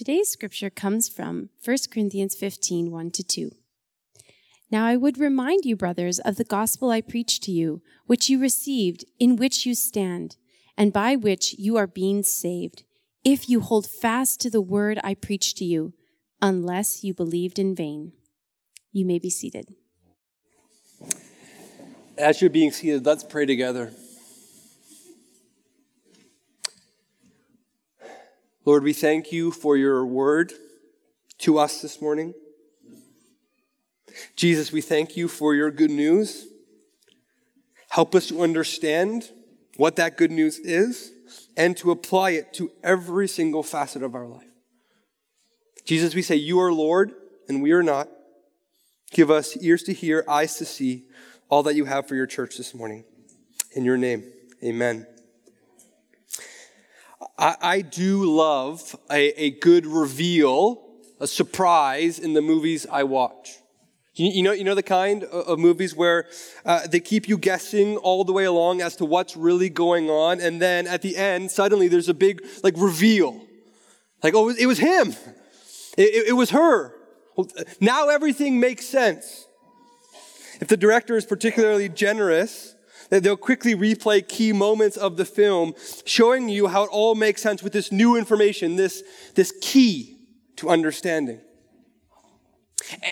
Today's 0.00 0.30
scripture 0.30 0.70
comes 0.70 1.10
from 1.10 1.50
1 1.62 1.76
Corinthians 1.92 2.34
15 2.34 2.90
1 2.90 3.10
to 3.10 3.22
2. 3.22 3.50
Now 4.70 4.86
I 4.86 4.96
would 4.96 5.18
remind 5.18 5.66
you, 5.66 5.76
brothers, 5.76 6.18
of 6.18 6.36
the 6.36 6.44
gospel 6.44 6.88
I 6.88 7.02
preached 7.02 7.42
to 7.42 7.50
you, 7.50 7.82
which 8.06 8.30
you 8.30 8.40
received, 8.40 9.04
in 9.18 9.36
which 9.36 9.66
you 9.66 9.74
stand, 9.74 10.38
and 10.74 10.90
by 10.90 11.16
which 11.16 11.54
you 11.58 11.76
are 11.76 11.86
being 11.86 12.22
saved, 12.22 12.84
if 13.26 13.46
you 13.50 13.60
hold 13.60 13.86
fast 13.86 14.40
to 14.40 14.48
the 14.48 14.62
word 14.62 14.98
I 15.04 15.12
preached 15.12 15.58
to 15.58 15.66
you, 15.66 15.92
unless 16.40 17.04
you 17.04 17.12
believed 17.12 17.58
in 17.58 17.74
vain. 17.74 18.14
You 18.92 19.04
may 19.04 19.18
be 19.18 19.28
seated. 19.28 19.74
As 22.16 22.40
you're 22.40 22.48
being 22.48 22.70
seated, 22.70 23.04
let's 23.04 23.22
pray 23.22 23.44
together. 23.44 23.92
Lord, 28.70 28.84
we 28.84 28.92
thank 28.92 29.32
you 29.32 29.50
for 29.50 29.76
your 29.76 30.06
word 30.06 30.52
to 31.38 31.58
us 31.58 31.82
this 31.82 32.00
morning. 32.00 32.34
Jesus, 34.36 34.70
we 34.70 34.80
thank 34.80 35.16
you 35.16 35.26
for 35.26 35.56
your 35.56 35.72
good 35.72 35.90
news. 35.90 36.46
Help 37.88 38.14
us 38.14 38.28
to 38.28 38.40
understand 38.40 39.28
what 39.76 39.96
that 39.96 40.16
good 40.16 40.30
news 40.30 40.60
is 40.60 41.10
and 41.56 41.76
to 41.78 41.90
apply 41.90 42.30
it 42.30 42.54
to 42.54 42.70
every 42.84 43.26
single 43.26 43.64
facet 43.64 44.04
of 44.04 44.14
our 44.14 44.28
life. 44.28 44.46
Jesus, 45.84 46.14
we 46.14 46.22
say, 46.22 46.36
You 46.36 46.60
are 46.60 46.72
Lord, 46.72 47.10
and 47.48 47.60
we 47.60 47.72
are 47.72 47.82
not. 47.82 48.08
Give 49.10 49.32
us 49.32 49.56
ears 49.56 49.82
to 49.82 49.92
hear, 49.92 50.24
eyes 50.28 50.58
to 50.58 50.64
see 50.64 51.06
all 51.48 51.64
that 51.64 51.74
you 51.74 51.86
have 51.86 52.06
for 52.06 52.14
your 52.14 52.28
church 52.28 52.56
this 52.56 52.72
morning. 52.72 53.02
In 53.72 53.84
your 53.84 53.96
name, 53.96 54.22
amen. 54.62 55.08
I, 57.40 57.56
I 57.62 57.80
do 57.80 58.24
love 58.30 58.94
a, 59.10 59.28
a 59.42 59.50
good 59.50 59.86
reveal, 59.86 60.82
a 61.18 61.26
surprise 61.26 62.18
in 62.18 62.34
the 62.34 62.42
movies 62.42 62.86
I 62.90 63.04
watch. 63.04 63.56
You, 64.14 64.42
know, 64.42 64.52
you 64.52 64.64
know 64.64 64.74
the 64.74 64.82
kind 64.82 65.24
of, 65.24 65.58
movies 65.58 65.94
where 65.94 66.26
uh, 66.66 66.86
they 66.86 67.00
keep 67.00 67.26
you 67.26 67.38
guessing 67.38 67.96
all 67.96 68.24
the 68.24 68.34
way 68.34 68.44
along 68.44 68.82
as 68.82 68.96
to 68.96 69.06
what's 69.06 69.34
really 69.34 69.70
going 69.70 70.10
on, 70.10 70.40
and 70.40 70.60
then 70.60 70.86
at 70.86 71.00
the 71.00 71.16
end, 71.16 71.50
suddenly 71.50 71.88
there's 71.88 72.10
a 72.10 72.14
big 72.14 72.44
like 72.62 72.74
reveal, 72.76 73.40
like 74.22 74.34
oh, 74.34 74.50
it 74.50 74.66
was 74.66 74.78
him, 74.78 75.14
it, 75.96 76.28
it, 76.28 76.36
was 76.36 76.50
her. 76.50 76.94
Now 77.80 78.10
everything 78.10 78.60
makes 78.60 78.84
sense. 78.84 79.46
If 80.60 80.68
the 80.68 80.76
director 80.76 81.16
is 81.16 81.24
particularly 81.24 81.88
generous, 81.88 82.74
they'll 83.10 83.36
quickly 83.36 83.74
replay 83.74 84.26
key 84.26 84.52
moments 84.52 84.96
of 84.96 85.16
the 85.16 85.24
film, 85.24 85.74
showing 86.04 86.48
you 86.48 86.68
how 86.68 86.84
it 86.84 86.90
all 86.90 87.14
makes 87.14 87.42
sense 87.42 87.62
with 87.62 87.72
this 87.72 87.90
new 87.90 88.16
information, 88.16 88.76
this, 88.76 89.02
this 89.34 89.52
key 89.60 90.16
to 90.56 90.70
understanding. 90.70 91.40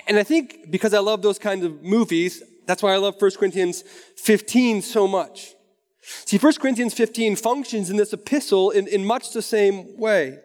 And 0.07 0.17
I 0.17 0.23
think 0.23 0.71
because 0.71 0.95
I 0.95 1.01
love 1.01 1.23
those 1.23 1.39
kinds 1.39 1.65
of 1.65 1.83
movies, 1.83 2.43
that's 2.67 2.83
why 2.83 2.93
I 2.93 2.97
love 2.97 3.21
1 3.21 3.31
Corinthians 3.33 3.83
15 4.17 4.83
so 4.83 5.09
much. 5.09 5.55
See, 6.01 6.39
1 6.39 6.55
Corinthians 6.55 6.95
15 6.95 7.37
functions 7.37 7.91
in 7.91 7.97
this 7.97 8.13
epistle 8.13 8.71
in, 8.71 8.87
in 8.87 9.05
much 9.05 9.33
the 9.33 9.43
same 9.43 9.97
way. 9.99 10.39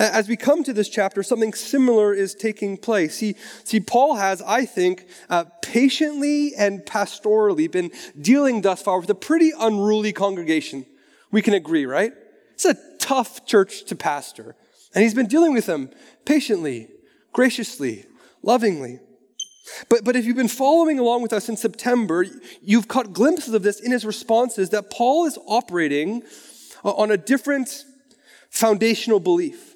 As 0.00 0.30
we 0.30 0.36
come 0.36 0.64
to 0.64 0.72
this 0.72 0.88
chapter, 0.88 1.22
something 1.22 1.52
similar 1.52 2.14
is 2.14 2.34
taking 2.34 2.78
place. 2.78 3.16
See, 3.16 3.36
see 3.64 3.80
Paul 3.80 4.14
has, 4.14 4.40
I 4.40 4.64
think, 4.64 5.06
uh, 5.28 5.44
patiently 5.60 6.54
and 6.56 6.80
pastorally 6.80 7.70
been 7.70 7.90
dealing 8.18 8.62
thus 8.62 8.80
far 8.80 8.98
with 8.98 9.10
a 9.10 9.14
pretty 9.14 9.52
unruly 9.58 10.14
congregation. 10.14 10.86
We 11.30 11.42
can 11.42 11.52
agree, 11.52 11.84
right? 11.84 12.14
It's 12.54 12.64
a 12.64 12.78
tough 12.98 13.44
church 13.44 13.84
to 13.84 13.94
pastor. 13.94 14.56
And 14.94 15.04
he's 15.04 15.12
been 15.12 15.26
dealing 15.26 15.52
with 15.52 15.66
them 15.66 15.90
patiently, 16.24 16.88
graciously, 17.34 18.06
lovingly. 18.42 19.00
But, 19.90 20.02
but 20.02 20.16
if 20.16 20.24
you've 20.24 20.34
been 20.34 20.48
following 20.48 20.98
along 20.98 21.20
with 21.20 21.34
us 21.34 21.50
in 21.50 21.58
September, 21.58 22.24
you've 22.62 22.88
caught 22.88 23.12
glimpses 23.12 23.52
of 23.52 23.62
this 23.62 23.80
in 23.80 23.92
his 23.92 24.06
responses 24.06 24.70
that 24.70 24.90
Paul 24.90 25.26
is 25.26 25.38
operating 25.46 26.22
on 26.82 27.10
a 27.10 27.18
different 27.18 27.84
foundational 28.48 29.20
belief. 29.20 29.69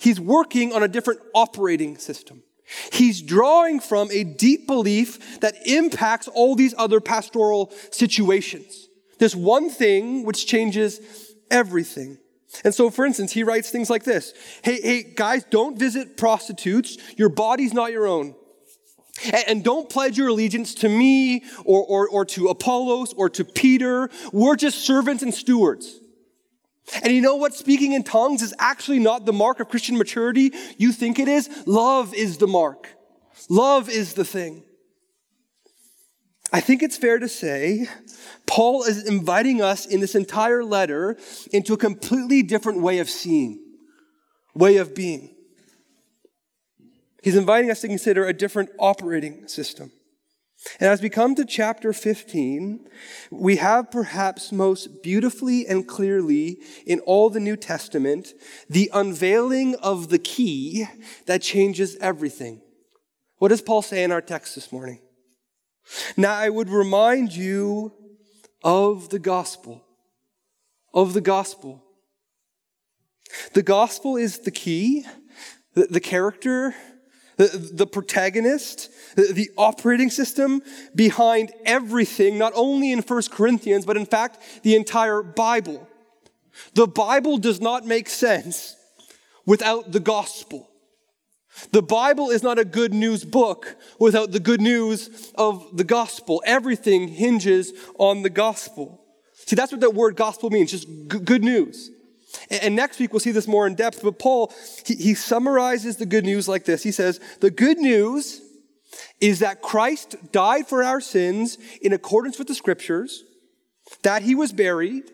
He's 0.00 0.20
working 0.20 0.72
on 0.72 0.82
a 0.82 0.88
different 0.88 1.20
operating 1.34 1.98
system. 1.98 2.42
He's 2.92 3.22
drawing 3.22 3.80
from 3.80 4.10
a 4.10 4.24
deep 4.24 4.66
belief 4.66 5.40
that 5.40 5.54
impacts 5.66 6.28
all 6.28 6.54
these 6.54 6.74
other 6.76 7.00
pastoral 7.00 7.72
situations. 7.90 8.88
This 9.18 9.34
one 9.34 9.70
thing 9.70 10.24
which 10.24 10.46
changes 10.46 11.34
everything. 11.50 12.18
And 12.64 12.74
so, 12.74 12.90
for 12.90 13.04
instance, 13.04 13.32
he 13.32 13.42
writes 13.42 13.70
things 13.70 13.90
like 13.90 14.04
this 14.04 14.32
Hey, 14.62 14.80
hey, 14.80 15.02
guys, 15.02 15.44
don't 15.44 15.78
visit 15.78 16.16
prostitutes. 16.16 16.98
Your 17.16 17.28
body's 17.28 17.72
not 17.72 17.92
your 17.92 18.06
own. 18.06 18.34
And 19.48 19.64
don't 19.64 19.90
pledge 19.90 20.16
your 20.16 20.28
allegiance 20.28 20.74
to 20.76 20.88
me 20.88 21.42
or, 21.64 21.84
or, 21.84 22.08
or 22.08 22.24
to 22.26 22.48
Apollos 22.48 23.12
or 23.14 23.28
to 23.30 23.44
Peter. 23.44 24.10
We're 24.32 24.54
just 24.54 24.78
servants 24.78 25.24
and 25.24 25.34
stewards. 25.34 26.00
And 27.02 27.12
you 27.12 27.20
know 27.20 27.36
what? 27.36 27.54
Speaking 27.54 27.92
in 27.92 28.02
tongues 28.02 28.42
is 28.42 28.54
actually 28.58 28.98
not 28.98 29.26
the 29.26 29.32
mark 29.32 29.60
of 29.60 29.68
Christian 29.68 29.98
maturity. 29.98 30.52
You 30.76 30.92
think 30.92 31.18
it 31.18 31.28
is? 31.28 31.48
Love 31.66 32.14
is 32.14 32.38
the 32.38 32.46
mark. 32.46 32.88
Love 33.48 33.88
is 33.88 34.14
the 34.14 34.24
thing. 34.24 34.64
I 36.52 36.60
think 36.60 36.82
it's 36.82 36.96
fair 36.96 37.18
to 37.18 37.28
say 37.28 37.88
Paul 38.46 38.84
is 38.84 39.06
inviting 39.06 39.60
us 39.60 39.84
in 39.84 40.00
this 40.00 40.14
entire 40.14 40.64
letter 40.64 41.18
into 41.52 41.74
a 41.74 41.76
completely 41.76 42.42
different 42.42 42.80
way 42.80 43.00
of 43.00 43.10
seeing, 43.10 43.62
way 44.54 44.78
of 44.78 44.94
being. 44.94 45.34
He's 47.22 47.36
inviting 47.36 47.70
us 47.70 47.82
to 47.82 47.88
consider 47.88 48.24
a 48.24 48.32
different 48.32 48.70
operating 48.78 49.46
system. 49.46 49.92
And 50.80 50.88
as 50.88 51.00
we 51.00 51.08
come 51.08 51.34
to 51.36 51.44
chapter 51.44 51.92
15, 51.92 52.88
we 53.30 53.56
have 53.56 53.90
perhaps 53.90 54.50
most 54.50 55.02
beautifully 55.02 55.66
and 55.66 55.86
clearly 55.86 56.58
in 56.84 56.98
all 57.00 57.30
the 57.30 57.40
New 57.40 57.56
Testament 57.56 58.32
the 58.68 58.90
unveiling 58.92 59.76
of 59.76 60.08
the 60.08 60.18
key 60.18 60.86
that 61.26 61.42
changes 61.42 61.96
everything. 62.00 62.60
What 63.36 63.48
does 63.48 63.62
Paul 63.62 63.82
say 63.82 64.02
in 64.02 64.10
our 64.10 64.20
text 64.20 64.56
this 64.56 64.72
morning? 64.72 65.00
Now, 66.16 66.34
I 66.34 66.48
would 66.48 66.68
remind 66.68 67.34
you 67.34 67.92
of 68.64 69.10
the 69.10 69.20
gospel. 69.20 69.84
Of 70.92 71.14
the 71.14 71.20
gospel. 71.20 71.84
The 73.54 73.62
gospel 73.62 74.16
is 74.16 74.40
the 74.40 74.50
key, 74.50 75.04
the, 75.74 75.86
the 75.86 76.00
character, 76.00 76.74
the, 77.38 77.70
the 77.72 77.86
protagonist, 77.86 78.90
the, 79.16 79.32
the 79.32 79.50
operating 79.56 80.10
system 80.10 80.60
behind 80.94 81.52
everything, 81.64 82.36
not 82.36 82.52
only 82.54 82.92
in 82.92 83.00
1 83.00 83.22
Corinthians, 83.30 83.86
but 83.86 83.96
in 83.96 84.04
fact, 84.04 84.62
the 84.62 84.76
entire 84.76 85.22
Bible. 85.22 85.88
The 86.74 86.86
Bible 86.86 87.38
does 87.38 87.60
not 87.60 87.86
make 87.86 88.08
sense 88.08 88.76
without 89.46 89.92
the 89.92 90.00
gospel. 90.00 90.68
The 91.72 91.82
Bible 91.82 92.30
is 92.30 92.42
not 92.42 92.58
a 92.58 92.64
good 92.64 92.92
news 92.92 93.24
book 93.24 93.76
without 93.98 94.32
the 94.32 94.40
good 94.40 94.60
news 94.60 95.32
of 95.36 95.76
the 95.76 95.84
gospel. 95.84 96.42
Everything 96.44 97.08
hinges 97.08 97.72
on 97.98 98.22
the 98.22 98.30
gospel. 98.30 99.00
See, 99.32 99.56
that's 99.56 99.72
what 99.72 99.80
that 99.80 99.94
word 99.94 100.16
gospel 100.16 100.50
means, 100.50 100.72
just 100.72 100.86
good 101.08 101.42
news. 101.42 101.90
And 102.50 102.76
next 102.76 102.98
week 102.98 103.12
we'll 103.12 103.20
see 103.20 103.30
this 103.30 103.48
more 103.48 103.66
in 103.66 103.74
depth, 103.74 104.02
but 104.02 104.18
Paul, 104.18 104.52
he, 104.84 104.94
he, 104.94 105.14
summarizes 105.14 105.96
the 105.96 106.06
good 106.06 106.24
news 106.24 106.48
like 106.48 106.64
this. 106.64 106.82
He 106.82 106.92
says, 106.92 107.20
The 107.40 107.50
good 107.50 107.78
news 107.78 108.42
is 109.20 109.40
that 109.40 109.62
Christ 109.62 110.16
died 110.32 110.66
for 110.66 110.82
our 110.82 111.00
sins 111.00 111.58
in 111.80 111.92
accordance 111.92 112.38
with 112.38 112.48
the 112.48 112.54
scriptures, 112.54 113.24
that 114.02 114.22
he 114.22 114.34
was 114.34 114.52
buried, 114.52 115.04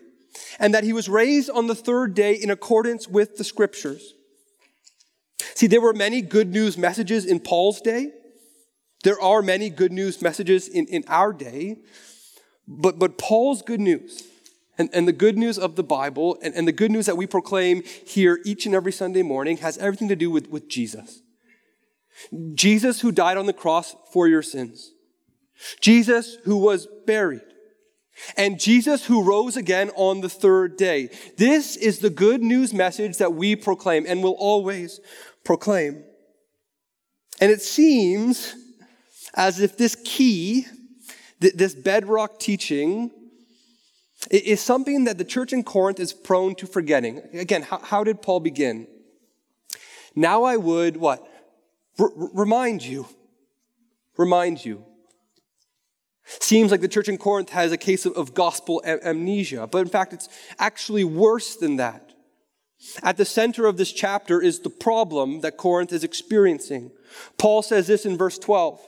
and 0.59 0.73
that 0.73 0.83
he 0.83 0.93
was 0.93 1.07
raised 1.07 1.49
on 1.49 1.67
the 1.67 1.75
third 1.75 2.13
day 2.13 2.33
in 2.33 2.49
accordance 2.49 3.07
with 3.07 3.37
the 3.37 3.43
scriptures. 3.43 4.13
See, 5.55 5.67
there 5.67 5.81
were 5.81 5.93
many 5.93 6.21
good 6.21 6.51
news 6.51 6.77
messages 6.77 7.25
in 7.25 7.39
Paul's 7.39 7.81
day. 7.81 8.11
There 9.03 9.19
are 9.21 9.41
many 9.41 9.69
good 9.69 9.91
news 9.91 10.21
messages 10.21 10.67
in, 10.67 10.87
in 10.87 11.03
our 11.07 11.31
day. 11.31 11.77
But, 12.67 12.99
but 12.99 13.17
Paul's 13.17 13.61
good 13.61 13.79
news 13.79 14.27
and, 14.77 14.89
and 14.93 15.07
the 15.07 15.13
good 15.13 15.37
news 15.37 15.57
of 15.57 15.75
the 15.75 15.83
Bible 15.83 16.37
and, 16.41 16.53
and 16.53 16.67
the 16.67 16.71
good 16.71 16.91
news 16.91 17.05
that 17.05 17.17
we 17.17 17.27
proclaim 17.27 17.83
here 17.83 18.39
each 18.45 18.65
and 18.65 18.75
every 18.75 18.91
Sunday 18.91 19.21
morning 19.21 19.57
has 19.57 19.77
everything 19.77 20.07
to 20.09 20.15
do 20.15 20.29
with, 20.29 20.49
with 20.49 20.69
Jesus. 20.69 21.21
Jesus 22.53 23.01
who 23.01 23.11
died 23.11 23.37
on 23.37 23.45
the 23.45 23.53
cross 23.53 23.95
for 24.11 24.27
your 24.27 24.41
sins. 24.41 24.91
Jesus 25.79 26.37
who 26.43 26.57
was 26.57 26.87
buried. 27.05 27.41
And 28.37 28.59
Jesus 28.59 29.05
who 29.05 29.23
rose 29.23 29.57
again 29.57 29.91
on 29.95 30.21
the 30.21 30.29
third 30.29 30.77
day. 30.77 31.09
This 31.37 31.75
is 31.75 31.99
the 31.99 32.09
good 32.09 32.41
news 32.41 32.73
message 32.73 33.17
that 33.17 33.33
we 33.33 33.55
proclaim 33.55 34.05
and 34.07 34.23
will 34.23 34.37
always 34.39 35.01
proclaim. 35.43 36.03
And 37.41 37.51
it 37.51 37.61
seems 37.61 38.55
as 39.33 39.59
if 39.59 39.77
this 39.77 39.97
key, 40.05 40.65
this 41.39 41.75
bedrock 41.75 42.39
teaching, 42.39 43.11
is 44.31 44.61
something 44.61 45.05
that 45.05 45.17
the 45.17 45.23
church 45.23 45.53
in 45.53 45.63
Corinth 45.63 45.99
is 45.99 46.13
prone 46.13 46.55
to 46.55 46.67
forgetting. 46.67 47.21
Again, 47.33 47.63
how, 47.63 47.79
how 47.79 48.03
did 48.03 48.21
Paul 48.21 48.39
begin? 48.39 48.87
Now 50.15 50.43
I 50.43 50.57
would, 50.57 50.97
what? 50.97 51.27
R- 51.99 52.11
remind 52.15 52.83
you. 52.83 53.07
Remind 54.17 54.63
you. 54.63 54.85
Seems 56.25 56.71
like 56.71 56.81
the 56.81 56.87
church 56.87 57.07
in 57.07 57.17
Corinth 57.17 57.49
has 57.49 57.71
a 57.71 57.77
case 57.77 58.05
of, 58.05 58.13
of 58.13 58.33
gospel 58.33 58.81
am- 58.85 58.99
amnesia, 59.03 59.67
but 59.67 59.79
in 59.79 59.89
fact, 59.89 60.13
it's 60.13 60.29
actually 60.57 61.03
worse 61.03 61.55
than 61.55 61.75
that. 61.75 62.13
At 63.03 63.17
the 63.17 63.25
center 63.25 63.65
of 63.65 63.77
this 63.77 63.91
chapter 63.91 64.41
is 64.41 64.59
the 64.59 64.69
problem 64.69 65.41
that 65.41 65.57
Corinth 65.57 65.93
is 65.93 66.03
experiencing. 66.03 66.91
Paul 67.37 67.61
says 67.61 67.87
this 67.87 68.05
in 68.05 68.17
verse 68.17 68.37
12. 68.37 68.79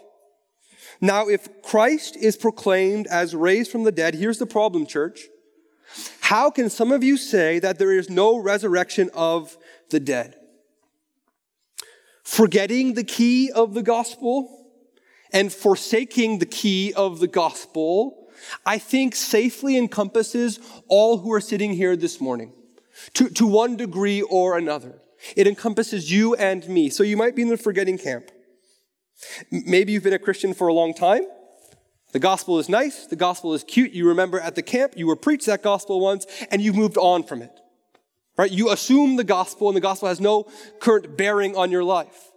Now, 1.00 1.28
if 1.28 1.62
Christ 1.62 2.16
is 2.18 2.36
proclaimed 2.36 3.08
as 3.08 3.36
raised 3.36 3.72
from 3.72 3.84
the 3.84 3.92
dead, 3.92 4.16
here's 4.16 4.40
the 4.40 4.46
problem, 4.46 4.86
church. 4.86 5.22
How 6.22 6.50
can 6.50 6.70
some 6.70 6.92
of 6.92 7.04
you 7.04 7.18
say 7.18 7.60
that 7.60 7.80
there 7.80 7.92
is 7.92 8.10
no 8.10 8.38
resurrection 8.38 9.10
of 9.14 9.58
the 9.90 10.00
dead? 10.00 10.36
Forgetting 12.24 12.94
the 12.94 13.04
key 13.04 13.52
of 13.52 13.74
the 13.74 13.84
gospel 13.84 14.70
and 15.32 15.54
forsaking 15.54 16.40
the 16.40 16.46
key 16.46 16.94
of 16.94 17.20
the 17.20 17.28
gospel, 17.28 18.28
I 18.66 18.78
think 18.78 19.16
safely 19.16 19.78
encompasses 19.78 20.60
all 20.88 21.20
who 21.20 21.32
are 21.32 21.42
sitting 21.42 21.74
here 21.74 21.96
this 21.96 22.20
morning 22.20 22.54
to, 23.14 23.30
to 23.30 23.48
one 23.48 23.78
degree 23.78 24.22
or 24.22 24.58
another. 24.58 25.00
It 25.36 25.48
encompasses 25.48 26.12
you 26.12 26.36
and 26.36 26.68
me. 26.68 26.90
So 26.90 27.04
you 27.04 27.18
might 27.18 27.36
be 27.36 27.42
in 27.42 27.50
the 27.50 27.58
forgetting 27.58 27.98
camp. 27.98 28.32
Maybe 29.52 29.94
you've 29.94 30.04
been 30.04 30.14
a 30.14 30.20
Christian 30.20 30.54
for 30.54 30.68
a 30.68 30.74
long 30.74 30.94
time. 30.94 31.24
The 32.14 32.20
gospel 32.20 32.60
is 32.60 32.70
nice. 32.70 33.06
The 33.06 33.16
gospel 33.16 33.54
is 33.54 33.64
cute. 33.64 33.92
You 33.92 34.08
remember 34.08 34.40
at 34.40 34.56
the 34.56 34.62
camp, 34.62 34.94
you 34.96 35.08
were 35.08 35.16
preached 35.16 35.46
that 35.48 35.62
gospel 35.62 36.00
once 36.00 36.26
and 36.52 36.62
you've 36.62 36.76
moved 36.76 36.98
on 36.98 37.24
from 37.24 37.42
it. 37.42 37.52
Right? 38.38 38.52
You 38.52 38.72
assume 38.72 39.16
the 39.16 39.24
gospel 39.24 39.68
and 39.68 39.76
the 39.76 39.82
gospel 39.82 40.08
has 40.08 40.22
no 40.22 40.46
current 40.80 41.18
bearing 41.18 41.56
on 41.56 41.72
your 41.72 41.84
life. 41.84 42.32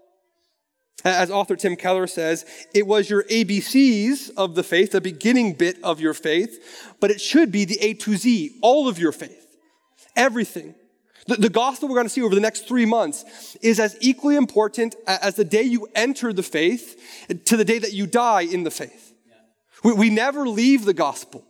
As 1.05 1.31
author 1.31 1.57
Tim 1.57 1.77
Keller 1.77 2.07
says, 2.07 2.45
it 2.75 2.87
was 2.87 3.09
your 3.09 3.25
ABCs 3.25 4.33
of 4.37 4.55
the 4.55 4.63
faith, 4.63 4.93
the 4.93 5.01
beginning 5.01 5.55
bit 5.55 5.79
of 5.83 6.01
your 6.01 6.15
faith, 6.15 6.95
but 7.01 7.11
it 7.11 7.21
should 7.21 7.51
be 7.51 7.65
the 7.65 7.79
A 7.81 7.95
to 7.95 8.17
Z, 8.17 8.59
all 8.61 8.89
of 8.89 8.99
your 8.99 9.13
faith. 9.13 9.57
Everything. 10.15 10.75
The, 11.27 11.37
the 11.37 11.49
gospel 11.49 11.89
we're 11.89 11.97
going 11.97 12.07
to 12.07 12.11
see 12.11 12.23
over 12.23 12.35
the 12.35 12.41
next 12.41 12.67
three 12.67 12.87
months 12.87 13.57
is 13.63 13.79
as 13.79 13.97
equally 14.01 14.37
important 14.37 14.95
as 15.07 15.35
the 15.35 15.45
day 15.45 15.63
you 15.63 15.89
enter 15.95 16.33
the 16.33 16.43
faith 16.43 17.01
to 17.47 17.57
the 17.57 17.65
day 17.65 17.79
that 17.79 17.93
you 17.93 18.07
die 18.07 18.43
in 18.43 18.65
the 18.65 18.71
faith. 18.71 19.15
We, 19.85 19.93
we 19.93 20.11
never 20.11 20.49
leave 20.49 20.85
the 20.85 20.95
gospel. 20.95 21.45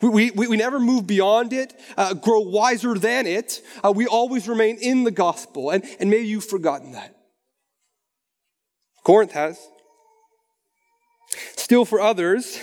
We, 0.00 0.30
we, 0.30 0.46
we 0.46 0.56
never 0.56 0.78
move 0.78 1.06
beyond 1.06 1.52
it, 1.52 1.74
uh, 1.96 2.14
grow 2.14 2.40
wiser 2.40 2.94
than 2.94 3.26
it. 3.26 3.62
Uh, 3.82 3.92
we 3.94 4.06
always 4.06 4.48
remain 4.48 4.78
in 4.80 5.04
the 5.04 5.10
gospel. 5.10 5.70
And, 5.70 5.84
and 5.98 6.08
maybe 6.08 6.26
you've 6.28 6.44
forgotten 6.44 6.92
that. 6.92 7.16
Corinth 9.02 9.32
has. 9.32 9.58
Still, 11.56 11.84
for 11.84 12.00
others, 12.00 12.60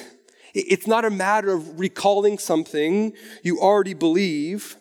it's 0.54 0.88
not 0.88 1.06
a 1.06 1.10
matter 1.10 1.52
of 1.52 1.80
recalling 1.80 2.38
something 2.38 3.14
you 3.44 3.60
already 3.60 3.94
believe 3.94 4.78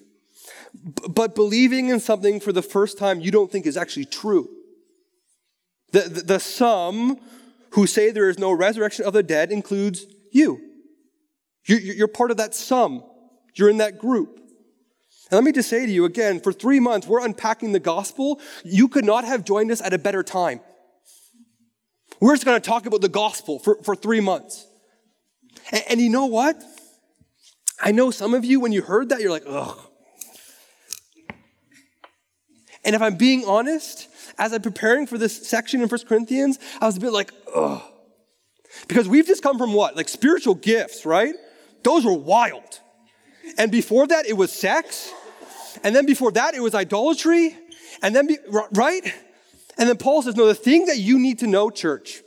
but 1.09 1.35
believing 1.35 1.89
in 1.89 2.01
something 2.01 2.41
for 2.41 2.53
the 2.53 2.63
first 2.63 2.99
time 2.99 3.21
you 3.21 3.31
don't 3.31 3.51
think 3.51 3.67
is 3.67 3.77
actually 3.77 4.07
true. 4.07 4.49
The, 5.93 6.01
the, 6.01 6.21
the 6.23 6.41
some 6.41 7.19
who 7.71 7.87
say 7.87 8.11
there 8.11 8.29
is 8.29 8.39
no 8.39 8.53
resurrection 8.53 9.05
of 9.05 9.13
the 9.13 9.23
dead 9.23 9.51
includes 9.53 10.07
you. 10.33 10.61
You're, 11.67 11.81
you're 11.81 12.09
part 12.09 12.31
of 12.31 12.37
that 12.39 12.55
some. 12.55 13.05
You're 13.55 13.71
in 13.71 13.79
that 13.79 13.99
group. 13.99 14.41
And 15.31 15.33
let 15.33 15.45
me 15.45 15.53
just 15.53 15.71
say 15.71 15.87
to 15.87 15.93
you 15.93 16.05
again, 16.05 16.41
for 16.41 16.53
three 16.53 16.81
months, 16.81 17.07
we're 17.07 17.25
unpacking 17.25 17.73
the 17.73 17.81
gospel. 17.81 18.41
You 18.65 18.89
could 18.89 19.05
not 19.05 19.25
have 19.25 19.45
joined 19.45 19.71
us 19.71 19.81
at 19.81 19.95
a 19.95 19.99
better 19.99 20.23
time. 20.23 20.61
We're 22.21 22.35
just 22.35 22.45
going 22.45 22.61
to 22.61 22.69
talk 22.69 22.87
about 22.87 23.01
the 23.01 23.09
gospel 23.09 23.59
for, 23.59 23.83
for 23.83 23.97
three 23.97 24.21
months. 24.21 24.67
And, 25.73 25.85
and 25.91 26.01
you 26.01 26.11
know 26.11 26.27
what? 26.27 26.63
I 27.81 27.93
know 27.93 28.11
some 28.11 28.35
of 28.35 28.45
you, 28.45 28.61
when 28.61 28.73
you 28.73 28.83
heard 28.83 29.09
that, 29.09 29.21
you're 29.21 29.31
like, 29.31 29.45
ugh, 29.47 29.79
and 32.85 32.95
if 32.95 33.03
I'm 33.03 33.17
being 33.17 33.45
honest, 33.47 34.09
as 34.39 34.53
I'm 34.53 34.63
preparing 34.63 35.07
for 35.07 35.19
this 35.19 35.47
section 35.49 35.83
in 35.83 35.89
1 35.89 36.01
Corinthians, 36.07 36.59
I 36.81 36.87
was 36.87 36.97
a 36.97 37.01
bit 37.01 37.13
like, 37.13 37.33
ugh. 37.55 37.83
Because 38.89 39.09
we've 39.09 39.27
just 39.27 39.43
come 39.43 39.59
from 39.59 39.73
what? 39.73 39.97
Like 39.97 40.09
spiritual 40.09 40.55
gifts, 40.55 41.07
right? 41.07 41.35
Those 41.83 42.05
were 42.05 42.15
wild. 42.15 42.81
And 43.57 43.71
before 43.71 44.07
that, 44.09 44.27
it 44.27 44.37
was 44.37 44.53
sex. 44.53 45.13
And 45.83 45.95
then 45.95 46.07
before 46.07 46.33
that, 46.33 46.55
it 46.55 46.61
was 46.61 46.75
idolatry. 46.75 47.57
And 48.03 48.15
then, 48.15 48.27
be, 48.27 48.39
right? 48.73 49.05
And 49.79 49.89
then 49.89 49.97
Paul 49.97 50.23
says, 50.23 50.37
no, 50.37 50.47
the 50.47 50.55
thing 50.55 50.87
that 50.87 50.99
you 50.99 51.19
need 51.19 51.39
to 51.41 51.47
know, 51.47 51.71
church, 51.71 52.23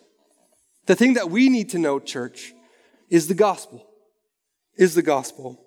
the 0.86 0.96
thing 0.96 1.16
that 1.16 1.30
we 1.30 1.50
need 1.50 1.70
to 1.72 1.80
know, 1.80 2.00
church, 2.00 2.54
is 3.10 3.28
the 3.28 3.34
gospel. 3.34 3.86
Is 4.78 4.96
the 4.96 5.02
gospel. 5.02 5.60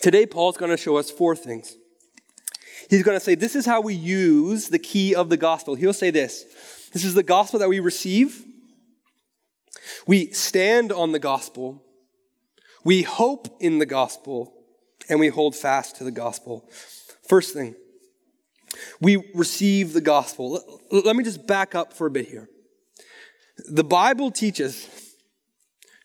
Today, 0.00 0.26
Paul's 0.26 0.56
going 0.56 0.70
to 0.70 0.76
show 0.76 0.96
us 0.96 1.10
four 1.10 1.36
things. 1.36 1.76
He's 2.90 3.02
going 3.02 3.16
to 3.16 3.24
say, 3.24 3.34
This 3.34 3.54
is 3.54 3.66
how 3.66 3.80
we 3.80 3.94
use 3.94 4.68
the 4.68 4.78
key 4.78 5.14
of 5.14 5.28
the 5.28 5.36
gospel. 5.36 5.74
He'll 5.74 5.92
say 5.92 6.10
this 6.10 6.44
This 6.92 7.04
is 7.04 7.14
the 7.14 7.22
gospel 7.22 7.58
that 7.60 7.68
we 7.68 7.80
receive. 7.80 8.44
We 10.06 10.30
stand 10.32 10.92
on 10.92 11.12
the 11.12 11.18
gospel. 11.18 11.82
We 12.84 13.02
hope 13.02 13.56
in 13.60 13.78
the 13.78 13.86
gospel. 13.86 14.52
And 15.08 15.20
we 15.20 15.28
hold 15.28 15.54
fast 15.54 15.96
to 15.96 16.04
the 16.04 16.10
gospel. 16.10 16.68
First 17.28 17.52
thing, 17.54 17.74
we 19.00 19.30
receive 19.34 19.92
the 19.92 20.00
gospel. 20.00 20.80
Let 20.90 21.16
me 21.16 21.24
just 21.24 21.46
back 21.46 21.74
up 21.74 21.92
for 21.92 22.06
a 22.06 22.10
bit 22.10 22.28
here. 22.28 22.48
The 23.68 23.84
Bible 23.84 24.30
teaches, 24.30 24.88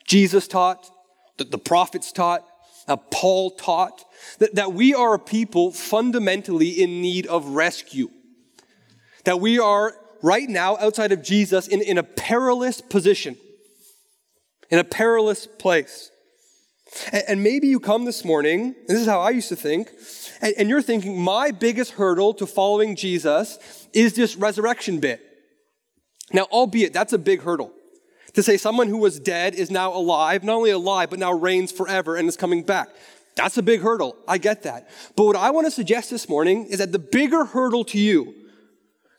Jesus 0.06 0.48
taught, 0.48 0.90
that 1.38 1.52
the 1.52 1.58
prophets 1.58 2.12
taught, 2.12 2.46
uh, 2.90 2.98
Paul 2.98 3.52
taught, 3.52 4.04
that, 4.40 4.56
that 4.56 4.74
we 4.74 4.94
are 4.94 5.14
a 5.14 5.20
people 5.20 5.72
fundamentally 5.72 6.70
in 6.70 7.02
need 7.02 7.28
of 7.28 7.50
rescue. 7.50 8.10
That 9.24 9.40
we 9.40 9.60
are 9.60 9.96
right 10.22 10.50
now 10.50 10.78
outside 10.78 11.12
of 11.12 11.22
Jesus 11.22 11.68
in, 11.68 11.82
in 11.82 11.98
a 11.98 12.04
perilous 12.04 12.82
position, 12.82 13.38
in 14.70 14.80
a 14.80 14.84
perilous 14.84 15.48
place. 15.48 16.12
And, 17.12 17.24
and 17.28 17.44
maybe 17.44 17.68
you 17.68 17.80
come 17.80 18.06
this 18.06 18.26
morning, 18.26 18.62
and 18.62 18.88
this 18.88 19.00
is 19.00 19.08
how 19.08 19.22
I 19.22 19.30
used 19.30 19.50
to 19.50 19.56
think, 19.56 19.92
and, 20.42 20.54
and 20.58 20.70
you're 20.70 20.82
thinking, 20.82 21.22
my 21.22 21.52
biggest 21.52 21.92
hurdle 21.92 22.34
to 22.36 22.48
following 22.48 22.96
Jesus 22.96 23.88
is 23.94 24.14
this 24.14 24.36
resurrection 24.36 25.00
bit. 25.00 25.22
Now, 26.34 26.44
albeit 26.52 26.94
that's 26.94 27.14
a 27.14 27.18
big 27.18 27.42
hurdle. 27.42 27.72
To 28.34 28.44
say 28.44 28.58
someone 28.58 28.88
who 28.88 28.98
was 28.98 29.20
dead 29.20 29.56
is 29.56 29.72
now 29.72 29.94
alive, 29.94 30.44
not 30.44 30.56
only 30.56 30.72
alive, 30.72 31.10
but 31.10 31.20
now 31.20 31.34
reigns 31.34 31.72
forever 31.72 32.16
and 32.16 32.28
is 32.28 32.38
coming 32.38 32.64
back. 32.64 32.90
That's 33.36 33.58
a 33.58 33.64
big 33.64 33.82
hurdle. 33.82 34.16
I 34.28 34.38
get 34.38 34.64
that. 34.64 34.90
But 35.16 35.26
what 35.26 35.36
I 35.36 35.52
want 35.52 35.66
to 35.68 35.72
suggest 35.72 36.10
this 36.10 36.28
morning 36.28 36.66
is 36.66 36.80
that 36.80 36.92
the 36.92 37.00
bigger 37.00 37.46
hurdle 37.46 37.86
to 37.86 37.98
you, 37.98 38.36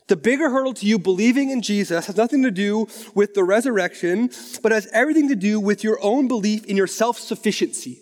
the 0.09 0.17
bigger 0.17 0.51
hurdle 0.51 0.75
to 0.75 0.87
you 0.87 0.99
believing 0.99 1.51
in 1.51 1.63
Jesus 1.63 2.07
has 2.07 2.17
nothing 2.17 2.43
to 2.43 2.51
do 2.51 2.89
with 3.15 3.35
the 3.35 3.45
resurrection, 3.45 4.31
but 4.63 4.73
has 4.73 4.89
everything 4.93 5.29
to 5.29 5.37
do 5.37 5.61
with 5.61 5.83
your 5.85 5.99
own 6.03 6.29
belief 6.29 6.65
in 6.67 6.77
your 6.77 6.87
self 6.87 7.19
sufficiency. 7.19 8.01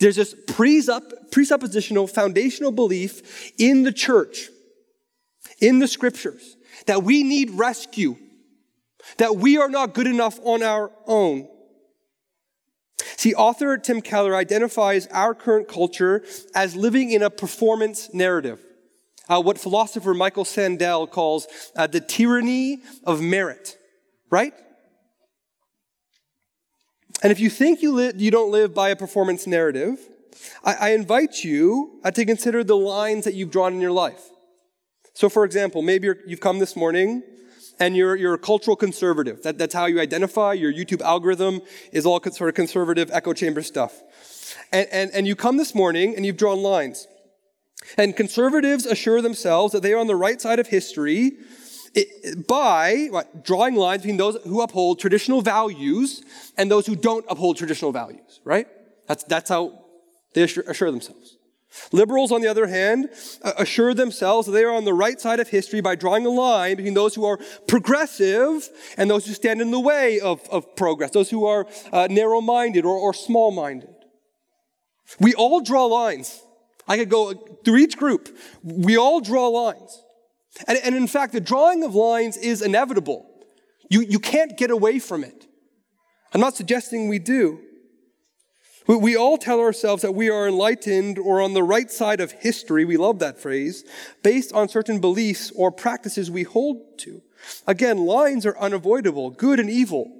There's 0.00 0.16
this 0.16 0.34
presuppositional, 0.34 2.08
foundational 2.10 2.72
belief 2.72 3.52
in 3.58 3.82
the 3.82 3.92
church, 3.92 4.48
in 5.60 5.78
the 5.78 5.88
scriptures, 5.88 6.56
that 6.86 7.02
we 7.02 7.22
need 7.22 7.50
rescue, 7.50 8.16
that 9.18 9.36
we 9.36 9.56
are 9.58 9.68
not 9.68 9.94
good 9.94 10.06
enough 10.06 10.38
on 10.42 10.62
our 10.62 10.90
own. 11.06 11.48
See, 13.16 13.34
author 13.34 13.78
Tim 13.78 14.00
Keller 14.00 14.34
identifies 14.34 15.06
our 15.08 15.34
current 15.34 15.68
culture 15.68 16.24
as 16.54 16.74
living 16.74 17.10
in 17.10 17.22
a 17.22 17.30
performance 17.30 18.12
narrative. 18.12 18.60
Uh, 19.28 19.40
what 19.40 19.58
philosopher 19.58 20.14
Michael 20.14 20.44
Sandel 20.44 21.06
calls 21.06 21.46
uh, 21.76 21.86
the 21.86 22.00
tyranny 22.00 22.82
of 23.04 23.22
merit, 23.22 23.78
right? 24.30 24.52
And 27.22 27.32
if 27.32 27.40
you 27.40 27.48
think 27.48 27.80
you, 27.80 27.94
li- 27.94 28.12
you 28.16 28.30
don't 28.30 28.50
live 28.50 28.74
by 28.74 28.90
a 28.90 28.96
performance 28.96 29.46
narrative, 29.46 29.98
I, 30.62 30.74
I 30.74 30.88
invite 30.90 31.42
you 31.42 32.00
uh, 32.04 32.10
to 32.10 32.24
consider 32.26 32.62
the 32.62 32.76
lines 32.76 33.24
that 33.24 33.34
you've 33.34 33.50
drawn 33.50 33.72
in 33.72 33.80
your 33.80 33.92
life. 33.92 34.22
So, 35.14 35.28
for 35.28 35.44
example, 35.44 35.80
maybe 35.80 36.10
you've 36.26 36.40
come 36.40 36.58
this 36.58 36.76
morning 36.76 37.22
and 37.80 37.96
you're, 37.96 38.16
you're 38.16 38.34
a 38.34 38.38
cultural 38.38 38.76
conservative. 38.76 39.42
That, 39.42 39.58
that's 39.58 39.74
how 39.74 39.86
you 39.86 40.00
identify. 40.00 40.52
Your 40.52 40.72
YouTube 40.72 41.00
algorithm 41.00 41.60
is 41.92 42.06
all 42.06 42.22
sort 42.22 42.48
of 42.48 42.54
conservative 42.54 43.10
echo 43.12 43.32
chamber 43.32 43.62
stuff. 43.62 44.02
And, 44.72 44.88
and, 44.92 45.10
and 45.12 45.26
you 45.26 45.36
come 45.36 45.56
this 45.56 45.74
morning 45.74 46.14
and 46.16 46.24
you've 46.24 46.36
drawn 46.36 46.62
lines. 46.62 47.06
And 47.98 48.16
conservatives 48.16 48.86
assure 48.86 49.20
themselves 49.20 49.72
that 49.72 49.82
they 49.82 49.92
are 49.92 49.98
on 49.98 50.06
the 50.06 50.16
right 50.16 50.40
side 50.40 50.58
of 50.58 50.68
history 50.68 51.32
by 52.48 53.08
what, 53.10 53.44
drawing 53.44 53.76
lines 53.76 54.02
between 54.02 54.16
those 54.16 54.36
who 54.44 54.62
uphold 54.62 54.98
traditional 54.98 55.42
values 55.42 56.22
and 56.56 56.70
those 56.70 56.86
who 56.86 56.96
don't 56.96 57.24
uphold 57.28 57.56
traditional 57.56 57.92
values, 57.92 58.40
right? 58.44 58.66
That's, 59.06 59.22
that's 59.24 59.50
how 59.50 59.84
they 60.32 60.42
assure, 60.42 60.64
assure 60.66 60.90
themselves. 60.90 61.33
Liberals, 61.92 62.32
on 62.32 62.40
the 62.40 62.48
other 62.48 62.66
hand, 62.66 63.08
assure 63.42 63.94
themselves 63.94 64.46
that 64.46 64.52
they 64.52 64.64
are 64.64 64.74
on 64.74 64.84
the 64.84 64.94
right 64.94 65.20
side 65.20 65.40
of 65.40 65.48
history 65.48 65.80
by 65.80 65.94
drawing 65.94 66.24
a 66.26 66.30
line 66.30 66.76
between 66.76 66.94
those 66.94 67.14
who 67.14 67.24
are 67.24 67.38
progressive 67.66 68.68
and 68.96 69.10
those 69.10 69.26
who 69.26 69.32
stand 69.32 69.60
in 69.60 69.70
the 69.70 69.80
way 69.80 70.20
of, 70.20 70.40
of 70.50 70.76
progress, 70.76 71.10
those 71.10 71.30
who 71.30 71.46
are 71.46 71.66
uh, 71.92 72.06
narrow 72.10 72.40
minded 72.40 72.84
or, 72.84 72.96
or 72.96 73.12
small 73.12 73.50
minded. 73.50 73.94
We 75.20 75.34
all 75.34 75.60
draw 75.60 75.86
lines. 75.86 76.42
I 76.86 76.96
could 76.96 77.10
go 77.10 77.34
through 77.64 77.78
each 77.78 77.96
group. 77.96 78.36
We 78.62 78.96
all 78.96 79.20
draw 79.20 79.48
lines. 79.48 80.02
And, 80.66 80.78
and 80.84 80.94
in 80.94 81.06
fact, 81.06 81.32
the 81.32 81.40
drawing 81.40 81.82
of 81.82 81.94
lines 81.94 82.36
is 82.36 82.62
inevitable. 82.62 83.26
You, 83.90 84.02
you 84.02 84.18
can't 84.18 84.56
get 84.56 84.70
away 84.70 84.98
from 84.98 85.24
it. 85.24 85.46
I'm 86.32 86.40
not 86.40 86.56
suggesting 86.56 87.08
we 87.08 87.18
do. 87.18 87.60
We 88.86 89.16
all 89.16 89.38
tell 89.38 89.60
ourselves 89.60 90.02
that 90.02 90.14
we 90.14 90.28
are 90.28 90.46
enlightened 90.46 91.18
or 91.18 91.40
on 91.40 91.54
the 91.54 91.62
right 91.62 91.90
side 91.90 92.20
of 92.20 92.32
history, 92.32 92.84
we 92.84 92.98
love 92.98 93.18
that 93.20 93.40
phrase, 93.40 93.84
based 94.22 94.52
on 94.52 94.68
certain 94.68 95.00
beliefs 95.00 95.50
or 95.56 95.72
practices 95.72 96.30
we 96.30 96.42
hold 96.42 96.98
to. 96.98 97.22
Again, 97.66 98.04
lines 98.04 98.44
are 98.44 98.58
unavoidable, 98.58 99.30
good 99.30 99.58
and 99.58 99.70
evil, 99.70 100.10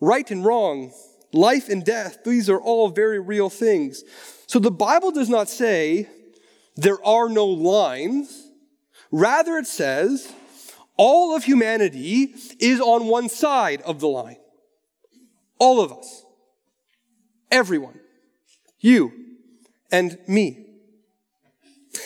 right 0.00 0.30
and 0.30 0.44
wrong, 0.44 0.92
life 1.32 1.68
and 1.68 1.84
death, 1.84 2.18
these 2.24 2.48
are 2.48 2.60
all 2.60 2.88
very 2.90 3.18
real 3.18 3.50
things. 3.50 4.04
So 4.46 4.58
the 4.58 4.70
Bible 4.70 5.10
does 5.10 5.28
not 5.28 5.48
say 5.48 6.08
there 6.76 7.04
are 7.04 7.28
no 7.28 7.46
lines. 7.46 8.50
Rather, 9.10 9.56
it 9.56 9.66
says 9.66 10.32
all 10.96 11.34
of 11.34 11.44
humanity 11.44 12.34
is 12.58 12.80
on 12.80 13.06
one 13.06 13.28
side 13.28 13.82
of 13.82 14.00
the 14.00 14.08
line. 14.08 14.38
All 15.58 15.80
of 15.80 15.92
us. 15.92 16.25
Everyone. 17.56 17.98
You 18.80 19.12
and 19.90 20.18
me. 20.28 20.66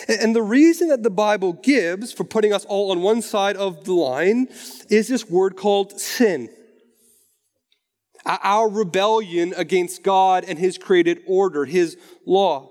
And 0.07 0.33
the 0.33 0.41
reason 0.41 0.87
that 0.87 1.03
the 1.03 1.09
Bible 1.09 1.51
gives 1.51 2.13
for 2.13 2.23
putting 2.23 2.53
us 2.53 2.63
all 2.63 2.91
on 2.91 3.01
one 3.01 3.21
side 3.21 3.57
of 3.57 3.83
the 3.83 3.91
line 3.91 4.47
is 4.89 5.09
this 5.09 5.29
word 5.29 5.57
called 5.57 5.99
sin. 5.99 6.49
Our 8.25 8.69
rebellion 8.69 9.53
against 9.57 10.03
God 10.03 10.45
and 10.47 10.57
His 10.57 10.77
created 10.77 11.19
order, 11.27 11.65
His 11.65 11.97
law. 12.25 12.69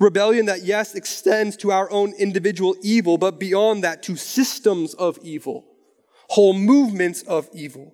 Rebellion 0.00 0.46
that, 0.46 0.64
yes, 0.64 0.94
extends 0.94 1.54
to 1.58 1.70
our 1.70 1.90
own 1.90 2.14
individual 2.14 2.76
evil, 2.80 3.18
but 3.18 3.38
beyond 3.38 3.84
that 3.84 4.02
to 4.04 4.16
systems 4.16 4.94
of 4.94 5.18
evil, 5.22 5.66
whole 6.30 6.54
movements 6.54 7.20
of 7.24 7.50
evil. 7.52 7.92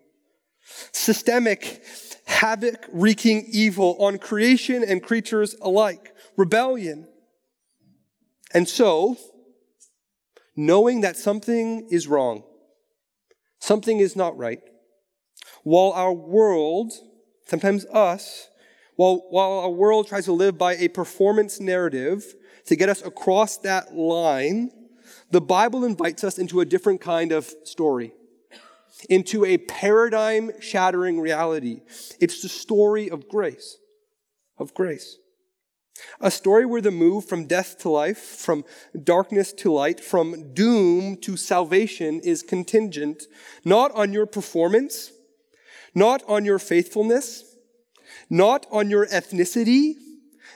Systemic 0.93 1.83
havoc 2.33 2.87
wreaking 2.93 3.47
evil 3.53 3.97
on 4.01 4.19
creation 4.19 4.83
and 4.83 5.03
creatures 5.03 5.55
alike, 5.61 6.15
rebellion. 6.37 7.07
And 8.55 8.69
so, 8.69 9.17
knowing 10.57 11.03
that 11.03 11.17
something 11.17 11.87
is 11.91 12.09
wrong, 12.09 12.43
something 13.61 13.99
is 13.99 14.17
not 14.17 14.37
right, 14.37 14.61
while 15.63 15.93
our 15.93 16.13
world, 16.13 16.93
sometimes 17.47 17.85
us, 17.87 18.49
while, 18.97 19.27
while 19.31 19.61
our 19.61 19.71
world 19.71 20.09
tries 20.09 20.25
to 20.25 20.33
live 20.33 20.59
by 20.59 20.75
a 20.77 20.89
performance 20.89 21.61
narrative 21.61 22.25
to 22.67 22.77
get 22.77 22.89
us 22.89 23.03
across 23.03 23.59
that 23.59 23.95
line, 23.95 24.71
the 25.31 25.41
Bible 25.41 25.85
invites 25.85 26.25
us 26.25 26.39
into 26.39 26.61
a 26.61 26.65
different 26.65 27.01
kind 27.01 27.33
of 27.33 27.53
story 27.65 28.13
into 29.09 29.45
a 29.45 29.59
paradigm 29.59 30.51
shattering 30.61 31.21
reality. 31.21 31.81
It's 32.21 32.43
the 32.43 32.49
story 32.49 33.11
of 33.11 33.29
grace, 33.29 33.79
of 34.59 34.75
grace. 34.75 35.19
A 36.21 36.31
story 36.31 36.65
where 36.65 36.81
the 36.81 36.91
move 36.91 37.27
from 37.27 37.47
death 37.47 37.79
to 37.81 37.91
life, 37.91 38.19
from 38.19 38.65
darkness 39.05 39.53
to 39.55 39.73
light, 39.73 40.01
from 40.01 40.55
doom 40.55 41.17
to 41.19 41.37
salvation 41.37 42.21
is 42.21 42.43
contingent 42.43 43.25
not 43.65 43.93
on 43.93 44.13
your 44.13 44.27
performance, 44.27 45.13
not 45.95 46.23
on 46.27 46.45
your 46.45 46.59
faithfulness, 46.59 47.45
not 48.31 48.67
on 48.71 48.89
your 48.89 49.07
ethnicity, 49.07 49.95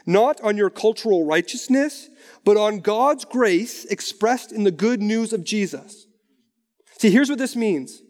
not 0.06 0.40
on 0.40 0.56
your 0.56 0.70
cultural 0.70 1.26
righteousness, 1.26 2.08
but 2.44 2.56
on 2.56 2.80
God's 2.80 3.24
grace 3.24 3.84
expressed 3.86 4.52
in 4.52 4.64
the 4.64 4.70
good 4.70 5.02
news 5.02 5.32
of 5.32 5.44
Jesus. 5.44 6.06
See, 6.98 7.10
here's 7.10 7.28
what 7.28 7.38
this 7.38 7.56
means. 7.56 8.02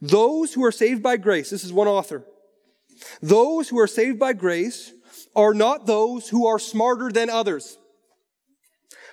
Those 0.00 0.52
who 0.52 0.64
are 0.64 0.72
saved 0.72 1.02
by 1.02 1.16
grace, 1.16 1.50
this 1.50 1.64
is 1.64 1.72
one 1.72 1.88
author. 1.88 2.24
Those 3.20 3.68
who 3.68 3.78
are 3.78 3.86
saved 3.86 4.18
by 4.18 4.32
grace 4.32 4.92
are 5.34 5.54
not 5.54 5.86
those 5.86 6.28
who 6.28 6.46
are 6.46 6.58
smarter 6.58 7.10
than 7.10 7.30
others, 7.30 7.78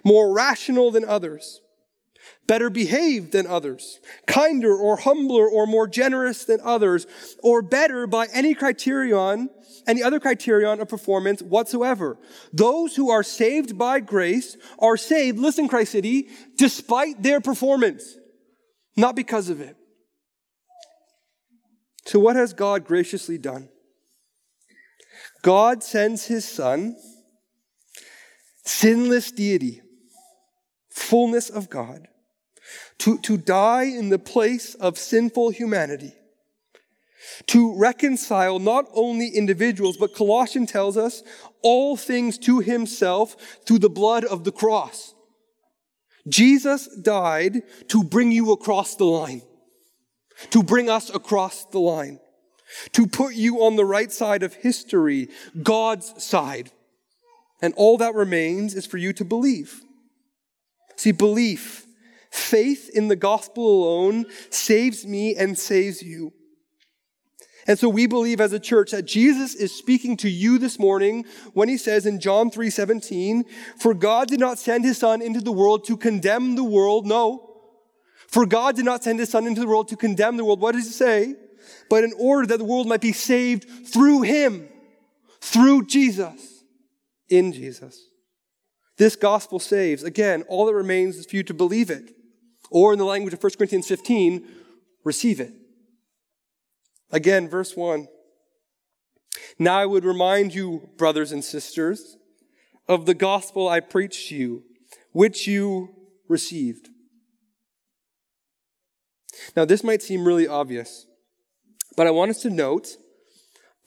more 0.04 0.34
rational 0.34 0.92
than 0.92 1.06
others, 1.06 1.62
better 2.48 2.70
behaved 2.70 3.32
than 3.32 3.48
others, 3.48 4.00
kinder 4.28 4.76
or 4.76 4.98
humbler 4.98 5.48
or 5.48 5.66
more 5.66 5.88
generous 5.88 6.46
than 6.46 6.60
others, 6.64 7.08
or 7.42 7.62
better 7.62 8.06
by 8.08 8.28
any 8.34 8.54
criterion, 8.54 9.50
any 9.88 10.04
other 10.04 10.20
criterion 10.20 10.82
of 10.82 10.90
performance 10.90 11.42
whatsoever. 11.42 12.18
Those 12.52 12.96
who 12.96 13.10
are 13.10 13.24
saved 13.24 13.78
by 13.78 14.00
grace 14.00 14.58
are 14.80 14.98
saved, 14.98 15.40
listen, 15.40 15.68
Christ 15.68 15.92
City, 15.92 16.28
despite 16.58 17.24
their 17.24 17.40
performance, 17.40 18.18
not 18.98 19.16
because 19.16 19.50
of 19.50 19.62
it. 19.62 19.78
So, 22.10 22.18
what 22.18 22.36
has 22.38 22.54
God 22.54 22.86
graciously 22.86 23.38
done? 23.38 23.70
God 25.44 25.84
sends 25.84 26.26
his 26.26 26.44
Son, 26.44 26.98
sinless 28.66 29.32
deity, 29.32 29.84
fullness 30.90 31.52
of 31.52 31.70
God, 31.70 32.08
to, 32.98 33.20
to 33.20 33.38
die 33.38 33.84
in 33.84 34.10
the 34.10 34.18
place 34.18 34.74
of 34.74 34.98
sinful 34.98 35.52
humanity, 35.52 36.14
to 37.46 37.78
reconcile 37.78 38.58
not 38.58 38.86
only 38.96 39.28
individuals, 39.28 39.96
but 39.96 40.16
Colossians 40.16 40.72
tells 40.72 40.98
us 40.98 41.22
all 41.62 41.96
things 41.96 42.40
to 42.40 42.60
himself 42.60 43.36
through 43.68 43.78
the 43.78 43.88
blood 43.88 44.26
of 44.26 44.46
the 44.46 44.52
cross. 44.52 45.14
Jesus 46.28 46.88
died 46.88 47.62
to 47.90 48.04
bring 48.04 48.32
you 48.32 48.52
across 48.52 48.96
the 48.96 49.06
line 49.06 49.44
to 50.52 50.64
bring 50.64 50.90
us 50.90 51.10
across 51.10 51.66
the 51.66 51.80
line, 51.80 52.20
to 52.94 53.08
put 53.08 53.34
you 53.34 53.64
on 53.64 53.76
the 53.76 53.86
right 53.86 54.12
side 54.12 54.44
of 54.44 54.54
history, 54.54 55.30
God's 55.62 56.24
side. 56.24 56.72
And 57.62 57.74
all 57.76 57.98
that 57.98 58.16
remains 58.16 58.74
is 58.74 58.86
for 58.86 58.98
you 58.98 59.12
to 59.14 59.26
believe. 59.26 59.82
See, 60.96 61.12
belief, 61.12 61.86
faith 62.32 62.90
in 62.94 63.08
the 63.08 63.16
gospel 63.16 63.84
alone 63.84 64.26
saves 64.50 65.06
me 65.06 65.36
and 65.36 65.58
saves 65.58 66.02
you. 66.02 66.34
And 67.68 67.78
so 67.78 67.88
we 67.88 68.08
believe 68.08 68.42
as 68.42 68.52
a 68.52 68.60
church 68.60 68.92
that 68.92 69.06
Jesus 69.06 69.54
is 69.54 69.76
speaking 69.76 70.18
to 70.18 70.30
you 70.30 70.58
this 70.58 70.80
morning 70.80 71.26
when 71.54 71.70
he 71.70 71.78
says 71.78 72.06
in 72.06 72.20
John 72.20 72.50
3:17, 72.50 73.46
"For 73.78 73.94
God 73.94 74.28
did 74.28 74.40
not 74.40 74.58
send 74.58 74.86
his 74.86 74.98
son 74.98 75.22
into 75.22 75.40
the 75.40 75.52
world 75.52 75.86
to 75.86 75.96
condemn 75.96 76.56
the 76.56 76.64
world, 76.64 77.06
no, 77.06 77.49
for 78.30 78.46
God 78.46 78.76
did 78.76 78.86
not 78.86 79.04
send 79.04 79.20
his 79.20 79.30
son 79.30 79.48
into 79.48 79.62
the 79.62 79.68
world 79.68 79.88
to 79.88 79.96
condemn 79.96 80.38
the 80.38 80.46
world. 80.46 80.62
What 80.62 80.76
does 80.76 80.86
he 80.86 80.92
say? 80.92 81.36
But 81.90 82.04
in 82.04 82.14
order 82.20 82.46
that 82.46 82.58
the 82.58 82.64
world 82.64 82.88
might 82.88 83.02
be 83.02 83.12
saved 83.12 83.88
through 83.88 84.22
him, 84.22 84.70
through 85.42 85.88
Jesus, 85.88 86.64
in 87.28 87.52
Jesus. 87.52 88.06
This 88.98 89.16
gospel 89.16 89.60
saves. 89.60 90.04
Again, 90.04 90.44
all 90.48 90.68
that 90.68 90.76
remains 90.76 91.18
is 91.18 91.26
for 91.26 91.38
you 91.38 91.44
to 91.44 91.56
believe 91.56 91.90
it. 91.90 92.12
Or 92.70 92.94
in 92.94 93.00
the 93.00 93.06
language 93.06 93.34
of 93.34 93.42
1 93.42 93.54
Corinthians 93.58 93.88
15, 93.88 94.46
receive 95.04 95.40
it. 95.40 95.54
Again, 97.12 97.50
verse 97.50 97.76
1. 97.76 98.08
Now 99.58 99.80
I 99.80 99.88
would 99.88 100.06
remind 100.06 100.54
you, 100.54 100.88
brothers 100.98 101.32
and 101.32 101.44
sisters, 101.44 102.18
of 102.88 103.08
the 103.08 103.16
gospel 103.16 103.68
I 103.68 103.80
preached 103.80 104.30
to 104.30 104.36
you, 104.36 104.64
which 105.14 105.48
you 105.48 105.90
received 106.28 106.90
now, 109.56 109.66
this 109.66 109.84
might 109.84 110.02
seem 110.02 110.26
really 110.26 110.48
obvious, 110.48 111.06
but 111.96 112.08
I 112.08 112.12
want 112.12 112.32
us 112.32 112.42
to 112.44 112.50
note 112.50 112.98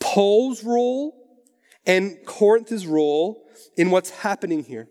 Paul's 0.01 0.65
role 0.65 1.41
and 1.87 2.17
Corinth's 2.27 2.87
role 2.87 3.47
in 3.77 3.91
what's 3.91 4.11
happening 4.11 4.65
here. 4.65 4.89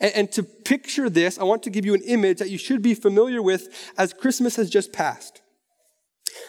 And, 0.00 0.12
and, 0.14 0.32
to 0.32 0.42
picture 0.42 1.08
this, 1.08 1.38
I 1.38 1.44
want 1.44 1.62
to 1.64 1.70
give 1.70 1.86
you 1.86 1.94
an 1.94 2.02
image 2.02 2.38
that 2.38 2.50
you 2.50 2.58
should 2.58 2.82
be 2.82 2.94
familiar 2.94 3.42
with 3.42 3.92
as 3.96 4.12
Christmas 4.12 4.56
has 4.56 4.68
just 4.68 4.92
passed. 4.92 5.40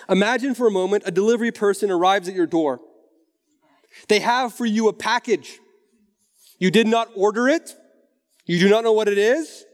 Imagine 0.10 0.53
for 0.53 0.67
a 0.67 0.72
moment 0.72 1.03
a 1.06 1.12
delivery 1.12 1.51
person 1.51 1.91
arrives 1.91 2.27
at 2.27 2.36
your 2.36 2.48
door. 2.48 2.82
They 4.10 4.20
have 4.20 4.53
for 4.53 4.65
you 4.65 4.88
a 4.89 4.94
package. 4.94 5.60
You 6.60 6.72
did 6.72 6.88
not 6.88 7.10
order 7.15 7.48
it. 7.48 7.75
You 8.46 8.60
do 8.60 8.70
not 8.70 8.84
know 8.84 8.91
what 8.91 9.08
it 9.08 9.17
is 9.17 9.65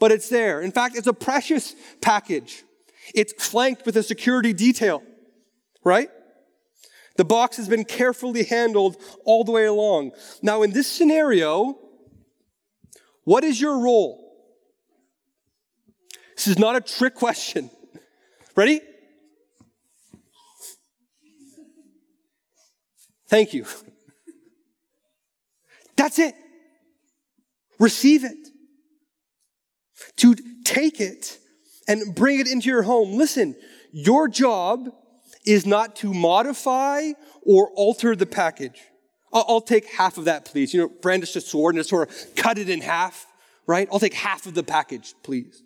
but 0.00 0.10
it's 0.10 0.28
there. 0.28 0.60
In 0.60 0.72
fact, 0.72 0.96
it's 0.96 1.06
a 1.06 1.12
precious 1.12 1.76
package. 2.00 2.64
It's 3.14 3.32
flanked 3.32 3.86
with 3.86 3.96
a 3.96 4.02
security 4.02 4.52
detail, 4.52 5.02
right? 5.84 6.08
The 7.16 7.24
box 7.24 7.56
has 7.56 7.68
been 7.68 7.84
carefully 7.84 8.44
handled 8.44 8.96
all 9.24 9.44
the 9.44 9.52
way 9.52 9.66
along. 9.66 10.12
Now, 10.42 10.62
in 10.62 10.72
this 10.72 10.86
scenario, 10.86 11.78
what 13.24 13.44
is 13.44 13.60
your 13.60 13.78
role? 13.78 14.26
This 16.36 16.48
is 16.48 16.58
not 16.58 16.76
a 16.76 16.80
trick 16.80 17.14
question. 17.14 17.70
Ready? 18.56 18.80
Thank 23.28 23.52
you. 23.54 23.66
That's 25.96 26.18
it. 26.18 26.34
Receive 27.78 28.24
it. 28.24 28.48
To 30.16 30.34
take 30.64 31.00
it 31.00 31.39
and 31.90 32.14
bring 32.14 32.38
it 32.38 32.46
into 32.46 32.68
your 32.68 32.82
home. 32.82 33.16
Listen, 33.16 33.56
your 33.90 34.28
job 34.28 34.90
is 35.44 35.66
not 35.66 35.96
to 35.96 36.14
modify 36.14 37.10
or 37.42 37.70
alter 37.74 38.14
the 38.14 38.26
package. 38.26 38.80
I'll, 39.32 39.44
I'll 39.48 39.60
take 39.60 39.86
half 39.86 40.16
of 40.16 40.26
that, 40.26 40.44
please. 40.44 40.72
You 40.72 40.82
know, 40.82 40.88
brandish 40.88 41.34
a 41.34 41.40
sword 41.40 41.74
and 41.74 41.80
just 41.80 41.90
sort 41.90 42.08
of 42.08 42.36
cut 42.36 42.58
it 42.58 42.68
in 42.68 42.80
half, 42.80 43.26
right? 43.66 43.88
I'll 43.92 43.98
take 43.98 44.14
half 44.14 44.46
of 44.46 44.54
the 44.54 44.62
package, 44.62 45.14
please. 45.24 45.62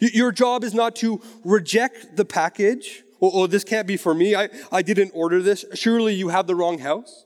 Your 0.00 0.30
job 0.30 0.62
is 0.62 0.74
not 0.74 0.94
to 0.96 1.20
reject 1.44 2.16
the 2.16 2.24
package. 2.24 3.02
Oh, 3.20 3.30
oh, 3.32 3.46
this 3.46 3.64
can't 3.64 3.86
be 3.86 3.96
for 3.96 4.14
me. 4.14 4.36
I, 4.36 4.48
I 4.70 4.82
didn't 4.82 5.10
order 5.14 5.42
this. 5.42 5.64
Surely 5.74 6.14
you 6.14 6.28
have 6.28 6.46
the 6.46 6.54
wrong 6.54 6.78
house. 6.78 7.24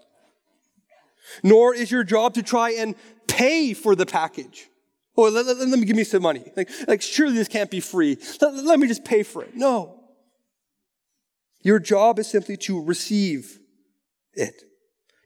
Nor 1.42 1.74
is 1.74 1.90
your 1.90 2.04
job 2.04 2.34
to 2.34 2.42
try 2.42 2.70
and 2.70 2.94
pay 3.26 3.74
for 3.74 3.94
the 3.94 4.06
package. 4.06 4.68
Oh, 5.16 5.28
let, 5.28 5.44
let, 5.44 5.56
let 5.58 5.78
me 5.78 5.84
give 5.84 5.96
me 5.96 6.04
some 6.04 6.22
money. 6.22 6.44
Like, 6.56 6.70
like, 6.86 7.02
surely 7.02 7.34
this 7.34 7.48
can't 7.48 7.70
be 7.70 7.80
free. 7.80 8.16
Let, 8.40 8.54
let 8.54 8.78
me 8.78 8.86
just 8.86 9.04
pay 9.04 9.22
for 9.22 9.42
it. 9.42 9.54
No. 9.54 10.00
Your 11.62 11.78
job 11.78 12.18
is 12.18 12.28
simply 12.28 12.56
to 12.58 12.82
receive 12.82 13.58
it, 14.32 14.62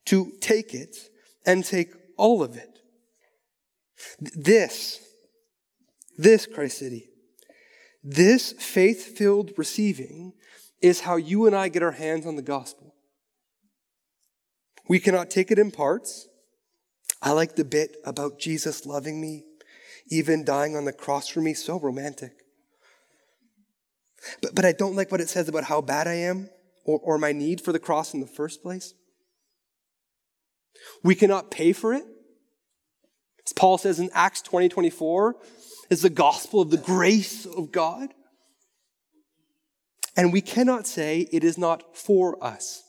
to 0.07 0.33
take 0.41 0.75
it, 0.75 0.97
and 1.47 1.65
take 1.65 1.93
all 2.17 2.43
of 2.43 2.57
it. 2.57 2.79
This, 4.21 5.01
this, 6.19 6.47
Christ 6.47 6.79
City, 6.79 7.09
this 8.03 8.53
faith 8.53 9.17
filled 9.17 9.53
receiving 9.57 10.33
is 10.83 11.01
how 11.01 11.17
you 11.17 11.47
and 11.47 11.55
I 11.55 11.69
get 11.69 11.83
our 11.83 11.93
hands 11.93 12.27
on 12.27 12.37
the 12.37 12.43
gospel. 12.43 12.95
We 14.89 14.99
cannot 14.99 15.31
take 15.31 15.51
it 15.51 15.59
in 15.59 15.71
parts. 15.71 16.29
I 17.23 17.31
like 17.31 17.57
the 17.57 17.65
bit 17.65 17.97
about 18.05 18.39
Jesus 18.39 18.85
loving 18.85 19.21
me, 19.21 19.45
even 20.09 20.45
dying 20.45 20.77
on 20.77 20.85
the 20.85 20.93
cross 20.93 21.29
for 21.29 21.41
me, 21.41 21.55
so 21.55 21.79
romantic. 21.79 22.33
But, 24.43 24.55
but 24.55 24.65
I 24.65 24.73
don't 24.73 24.97
like 24.97 25.11
what 25.11 25.21
it 25.21 25.29
says 25.29 25.49
about 25.49 25.65
how 25.65 25.81
bad 25.81 26.07
I 26.07 26.15
am 26.15 26.51
or, 26.85 26.99
or 27.01 27.19
my 27.19 27.33
need 27.33 27.61
for 27.61 27.73
the 27.73 27.79
cross 27.79 28.15
in 28.15 28.21
the 28.21 28.27
first 28.27 28.63
place. 28.63 28.95
We 31.03 31.15
cannot 31.15 31.51
pay 31.51 31.73
for 31.73 31.95
it. 31.95 32.05
As 33.47 33.53
Paul 33.53 33.79
says 33.79 34.01
in 34.01 34.11
Acts 34.15 34.43
20 34.43 34.69
24, 34.69 35.37
is 35.91 36.03
the 36.03 36.11
gospel 36.11 36.61
of 36.61 36.71
the 36.71 36.79
grace 36.79 37.45
of 37.47 37.71
God. 37.73 38.09
And 40.17 40.33
we 40.33 40.41
cannot 40.41 40.87
say 40.87 41.29
it 41.33 41.45
is 41.45 41.59
not 41.59 41.97
for 41.97 42.43
us. 42.43 42.83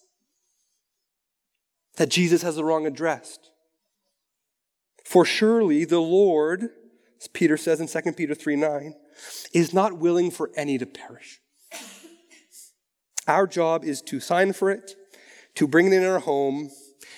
That 1.97 2.09
Jesus 2.09 2.41
has 2.41 2.55
the 2.55 2.63
wrong 2.63 2.85
address. 2.85 3.37
For 5.05 5.25
surely 5.25 5.85
the 5.85 6.01
Lord, 6.01 6.69
as 7.19 7.27
Peter 7.27 7.57
says 7.57 7.79
in 7.79 7.87
2 7.87 8.11
Peter 8.13 8.35
3 8.35 8.55
9, 8.55 8.95
is 9.53 9.73
not 9.73 9.97
willing 9.97 10.31
for 10.31 10.51
any 10.55 10.77
to 10.77 10.85
perish. 10.85 11.39
Our 13.27 13.47
job 13.47 13.83
is 13.83 14.01
to 14.03 14.19
sign 14.19 14.53
for 14.53 14.69
it, 14.69 14.95
to 15.55 15.67
bring 15.67 15.87
it 15.87 15.93
in 15.93 16.05
our 16.05 16.19
home, 16.19 16.69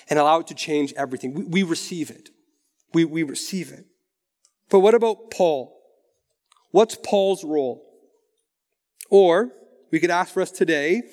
and 0.09 0.17
allow 0.17 0.39
it 0.39 0.47
to 0.47 0.55
change 0.55 0.93
everything. 0.95 1.33
We, 1.33 1.43
we 1.43 1.63
receive 1.63 2.09
it. 2.09 2.29
We, 2.93 3.03
we 3.05 3.23
receive 3.23 3.71
it. 3.71 3.85
But 4.69 4.79
what 4.79 4.93
about 4.93 5.31
Paul? 5.31 5.77
What's 6.71 6.95
Paul's 6.95 7.43
role? 7.43 7.83
Or, 9.09 9.51
we 9.91 9.99
could 9.99 10.11
ask 10.11 10.33
for 10.33 10.41
us 10.41 10.51
today, 10.51 11.03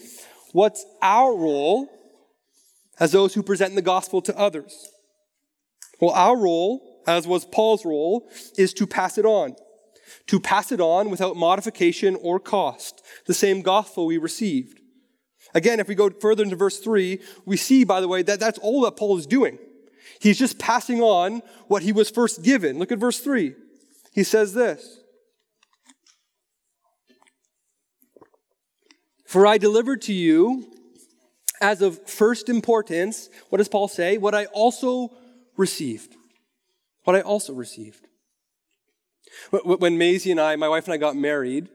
what's 0.52 0.84
our 1.02 1.34
role 1.34 1.88
as 2.98 3.12
those 3.12 3.34
who 3.34 3.42
present 3.42 3.74
the 3.74 3.82
gospel 3.82 4.20
to 4.22 4.36
others? 4.38 4.88
Well, 6.00 6.10
our 6.10 6.36
role, 6.36 6.93
as 7.06 7.26
was 7.26 7.44
Paul's 7.44 7.84
role, 7.84 8.28
is 8.56 8.72
to 8.74 8.86
pass 8.86 9.18
it 9.18 9.26
on 9.26 9.56
to 10.26 10.40
pass 10.40 10.72
it 10.72 10.80
on 10.80 11.10
without 11.10 11.36
modification 11.36 12.16
or 12.16 12.40
cost, 12.40 13.04
the 13.26 13.34
same 13.34 13.62
gospel 13.62 14.06
we 14.06 14.18
received. 14.18 14.80
Again, 15.54 15.80
if 15.80 15.88
we 15.88 15.94
go 15.94 16.10
further 16.10 16.42
into 16.42 16.56
verse 16.56 16.80
3, 16.80 17.20
we 17.44 17.56
see, 17.56 17.84
by 17.84 18.00
the 18.00 18.08
way, 18.08 18.22
that 18.22 18.40
that's 18.40 18.58
all 18.58 18.82
that 18.82 18.96
Paul 18.96 19.18
is 19.18 19.26
doing. 19.26 19.58
He's 20.20 20.38
just 20.38 20.58
passing 20.58 21.00
on 21.00 21.42
what 21.68 21.82
he 21.82 21.92
was 21.92 22.10
first 22.10 22.42
given. 22.42 22.78
Look 22.78 22.90
at 22.90 22.98
verse 22.98 23.20
3. 23.20 23.54
He 24.12 24.24
says 24.24 24.54
this 24.54 25.00
For 29.26 29.46
I 29.46 29.58
delivered 29.58 30.02
to 30.02 30.12
you 30.12 30.70
as 31.60 31.82
of 31.82 32.08
first 32.08 32.48
importance, 32.48 33.28
what 33.48 33.58
does 33.58 33.68
Paul 33.68 33.88
say? 33.88 34.18
What 34.18 34.34
I 34.34 34.46
also 34.46 35.10
received. 35.56 36.16
What 37.04 37.16
I 37.16 37.20
also 37.20 37.52
received. 37.52 38.06
When 39.50 39.98
Maisie 39.98 40.30
and 40.30 40.40
I, 40.40 40.56
my 40.56 40.68
wife 40.68 40.84
and 40.84 40.94
I 40.94 40.96
got 40.96 41.16
married, 41.16 41.68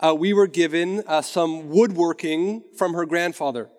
uh, 0.00 0.14
we 0.14 0.32
were 0.32 0.46
given 0.46 1.02
uh, 1.06 1.22
some 1.22 1.68
woodworking 1.68 2.62
from 2.76 2.94
her 2.94 3.06
grandfather. 3.06 3.70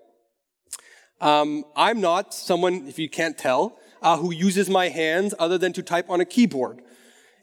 Um, 1.21 1.65
I'm 1.75 2.01
not 2.01 2.33
someone, 2.33 2.87
if 2.87 2.97
you 2.97 3.09
can't 3.09 3.37
tell, 3.37 3.77
uh, 4.01 4.17
who 4.17 4.33
uses 4.33 4.69
my 4.69 4.89
hands 4.89 5.33
other 5.37 5.57
than 5.57 5.73
to 5.73 5.83
type 5.83 6.09
on 6.09 6.21
a 6.21 6.25
keyboard. 6.25 6.81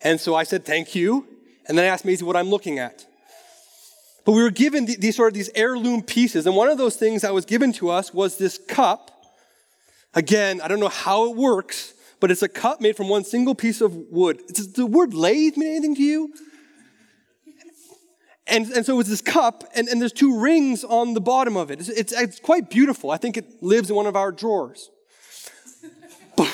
And 0.02 0.20
so 0.20 0.34
I 0.34 0.44
said, 0.44 0.64
thank 0.64 0.94
you. 0.94 1.26
And 1.66 1.76
then 1.76 1.84
I 1.84 1.88
asked 1.88 2.04
Maisie 2.04 2.24
what 2.24 2.36
I'm 2.36 2.48
looking 2.48 2.78
at. 2.78 3.06
But 4.24 4.32
we 4.32 4.42
were 4.42 4.50
given 4.50 4.86
these 4.86 5.16
sort 5.16 5.28
of 5.28 5.34
these 5.34 5.50
heirloom 5.54 6.02
pieces. 6.02 6.46
And 6.46 6.56
one 6.56 6.68
of 6.68 6.78
those 6.78 6.96
things 6.96 7.22
that 7.22 7.32
was 7.32 7.44
given 7.44 7.72
to 7.74 7.90
us 7.90 8.12
was 8.12 8.38
this 8.38 8.58
cup. 8.58 9.10
Again, 10.14 10.60
I 10.60 10.68
don't 10.68 10.80
know 10.80 10.88
how 10.88 11.30
it 11.30 11.36
works, 11.36 11.94
but 12.20 12.30
it's 12.30 12.42
a 12.42 12.48
cup 12.48 12.80
made 12.80 12.96
from 12.96 13.08
one 13.08 13.24
single 13.24 13.54
piece 13.54 13.80
of 13.80 13.94
wood. 13.94 14.42
Does 14.48 14.72
the 14.72 14.86
word 14.86 15.14
lathe 15.14 15.56
mean 15.56 15.76
anything 15.76 15.94
to 15.96 16.02
you? 16.02 16.32
And, 18.48 18.66
and 18.70 18.86
so 18.86 19.00
it's 19.00 19.08
this 19.08 19.20
cup, 19.20 19.64
and, 19.74 19.88
and 19.88 20.00
there's 20.00 20.12
two 20.12 20.38
rings 20.38 20.84
on 20.84 21.14
the 21.14 21.20
bottom 21.20 21.56
of 21.56 21.70
it. 21.70 21.80
It's, 21.80 21.88
it's, 21.88 22.12
it's 22.12 22.38
quite 22.38 22.70
beautiful. 22.70 23.10
I 23.10 23.16
think 23.16 23.36
it 23.36 23.60
lives 23.60 23.90
in 23.90 23.96
one 23.96 24.06
of 24.06 24.14
our 24.14 24.30
drawers. 24.30 24.88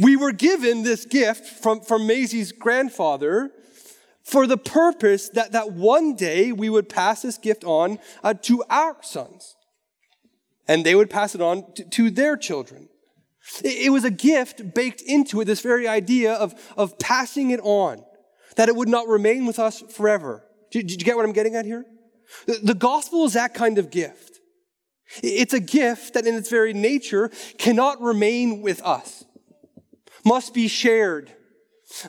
we 0.00 0.14
were 0.14 0.30
given 0.30 0.84
this 0.84 1.04
gift 1.04 1.44
from, 1.44 1.80
from 1.80 2.06
Maisie's 2.06 2.52
grandfather 2.52 3.50
for 4.22 4.46
the 4.46 4.56
purpose 4.56 5.30
that, 5.30 5.50
that 5.50 5.72
one 5.72 6.14
day 6.14 6.52
we 6.52 6.68
would 6.68 6.88
pass 6.88 7.22
this 7.22 7.38
gift 7.38 7.64
on 7.64 7.98
uh, 8.22 8.34
to 8.42 8.62
our 8.70 8.96
sons. 9.02 9.56
And 10.68 10.86
they 10.86 10.94
would 10.94 11.10
pass 11.10 11.34
it 11.34 11.40
on 11.40 11.72
to, 11.74 11.84
to 11.84 12.10
their 12.10 12.36
children. 12.36 12.88
It 13.64 13.92
was 13.92 14.04
a 14.04 14.10
gift 14.10 14.74
baked 14.74 15.02
into 15.02 15.40
it, 15.40 15.46
this 15.46 15.60
very 15.60 15.88
idea 15.88 16.34
of, 16.34 16.54
of 16.76 16.98
passing 16.98 17.50
it 17.50 17.60
on, 17.60 18.02
that 18.56 18.68
it 18.68 18.76
would 18.76 18.88
not 18.88 19.08
remain 19.08 19.46
with 19.46 19.58
us 19.58 19.80
forever. 19.80 20.44
Did, 20.70 20.90
you 20.90 20.98
get 20.98 21.16
what 21.16 21.24
I'm 21.24 21.32
getting 21.32 21.54
at 21.54 21.64
here? 21.64 21.84
The, 22.46 22.74
gospel 22.74 23.24
is 23.24 23.34
that 23.34 23.52
kind 23.52 23.78
of 23.78 23.90
gift. 23.90 24.40
It's 25.22 25.52
a 25.52 25.60
gift 25.60 26.14
that 26.14 26.26
in 26.26 26.34
its 26.34 26.48
very 26.48 26.72
nature 26.72 27.30
cannot 27.58 28.00
remain 28.00 28.62
with 28.62 28.82
us, 28.82 29.24
must 30.24 30.54
be 30.54 30.68
shared, 30.68 31.30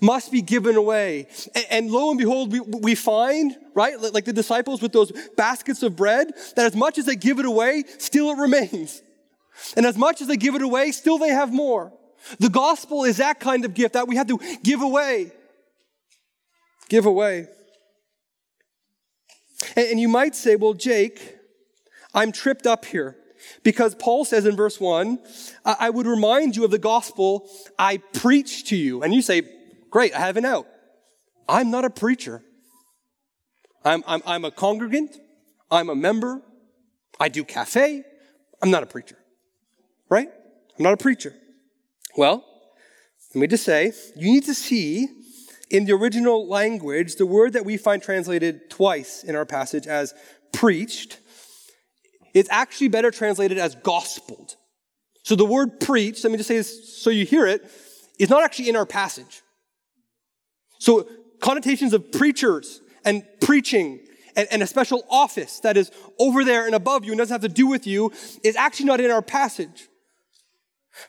must 0.01 0.31
be 0.31 0.41
given 0.41 0.77
away. 0.77 1.27
And, 1.53 1.65
and 1.69 1.91
lo 1.91 2.09
and 2.09 2.17
behold, 2.17 2.53
we, 2.53 2.61
we 2.61 2.95
find, 2.95 3.53
right, 3.75 3.99
like 3.99 4.23
the 4.23 4.33
disciples 4.33 4.81
with 4.81 4.93
those 4.93 5.11
baskets 5.35 5.83
of 5.83 5.97
bread, 5.97 6.31
that 6.55 6.65
as 6.65 6.75
much 6.75 6.97
as 6.97 7.05
they 7.05 7.17
give 7.17 7.39
it 7.39 7.45
away, 7.45 7.83
still 7.97 8.29
it 8.29 8.37
remains. 8.37 9.01
And 9.75 9.85
as 9.85 9.97
much 9.97 10.21
as 10.21 10.27
they 10.27 10.37
give 10.37 10.55
it 10.55 10.61
away, 10.61 10.91
still 10.91 11.17
they 11.17 11.29
have 11.29 11.51
more. 11.51 11.93
The 12.39 12.49
gospel 12.49 13.03
is 13.03 13.17
that 13.17 13.39
kind 13.39 13.65
of 13.65 13.73
gift 13.73 13.93
that 13.93 14.07
we 14.07 14.15
have 14.15 14.27
to 14.27 14.39
give 14.63 14.81
away. 14.81 15.31
Give 16.89 17.05
away. 17.05 17.47
And, 19.75 19.87
and 19.87 19.99
you 19.99 20.07
might 20.07 20.35
say, 20.35 20.55
well, 20.55 20.73
Jake, 20.73 21.37
I'm 22.13 22.31
tripped 22.31 22.67
up 22.67 22.85
here. 22.85 23.17
Because 23.63 23.93
Paul 23.95 24.23
says 24.23 24.45
in 24.45 24.55
verse 24.55 24.79
1, 24.79 25.19
I 25.65 25.89
would 25.89 26.07
remind 26.07 26.55
you 26.55 26.63
of 26.63 26.71
the 26.71 26.77
gospel 26.77 27.49
I 27.77 27.97
preach 27.97 28.65
to 28.69 28.75
you. 28.75 29.03
And 29.03 29.13
you 29.13 29.21
say, 29.21 29.41
Great, 29.91 30.15
I 30.15 30.19
have 30.19 30.37
an 30.37 30.45
out. 30.45 30.65
I'm 31.47 31.69
not 31.69 31.85
a 31.85 31.89
preacher. 31.89 32.41
I'm, 33.83 34.03
I'm, 34.07 34.21
I'm 34.25 34.45
a 34.45 34.49
congregant. 34.49 35.17
I'm 35.69 35.89
a 35.89 35.95
member. 35.95 36.41
I 37.19 37.27
do 37.29 37.43
cafe. 37.43 38.03
I'm 38.61 38.71
not 38.71 38.81
a 38.81 38.85
preacher 38.85 39.17
right? 40.13 40.29
I'm 40.77 40.83
not 40.83 40.93
a 40.93 40.97
preacher. 40.97 41.33
Well, 42.15 42.45
let 43.33 43.41
me 43.41 43.47
just 43.47 43.65
say, 43.65 43.91
you 44.15 44.31
need 44.31 44.45
to 44.45 44.53
see 44.53 45.07
in 45.71 45.85
the 45.85 45.93
original 45.93 46.47
language, 46.47 47.15
the 47.15 47.25
word 47.25 47.53
that 47.53 47.65
we 47.65 47.77
find 47.77 48.01
translated 48.01 48.69
twice 48.69 49.23
in 49.23 49.35
our 49.35 49.45
passage 49.45 49.87
as 49.87 50.13
preached, 50.51 51.19
is 52.35 52.47
actually 52.51 52.89
better 52.89 53.09
translated 53.09 53.57
as 53.57 53.75
gospeled. 53.75 54.55
So 55.23 55.35
the 55.35 55.45
word 55.45 55.79
preached, 55.79 56.23
let 56.23 56.31
me 56.31 56.37
just 56.37 56.47
say 56.47 56.57
this 56.57 57.01
so 57.01 57.09
you 57.09 57.25
hear 57.25 57.47
it, 57.47 57.63
is 58.19 58.29
not 58.29 58.43
actually 58.43 58.69
in 58.69 58.75
our 58.75 58.85
passage. 58.85 59.41
So 60.77 61.07
connotations 61.39 61.93
of 61.93 62.11
preachers 62.11 62.81
and 63.03 63.23
preaching 63.41 63.99
and, 64.35 64.47
and, 64.51 64.61
a 64.63 64.67
special 64.67 65.03
office 65.09 65.59
that 65.59 65.77
is 65.77 65.91
over 66.19 66.43
there 66.43 66.65
and 66.65 66.75
above 66.75 67.05
you 67.05 67.11
and 67.11 67.19
doesn't 67.19 67.33
have 67.33 67.41
to 67.41 67.49
do 67.49 67.67
with 67.67 67.85
you 67.85 68.11
is 68.43 68.55
actually 68.55 68.87
not 68.87 68.99
in 68.99 69.11
our 69.11 69.21
passage. 69.21 69.87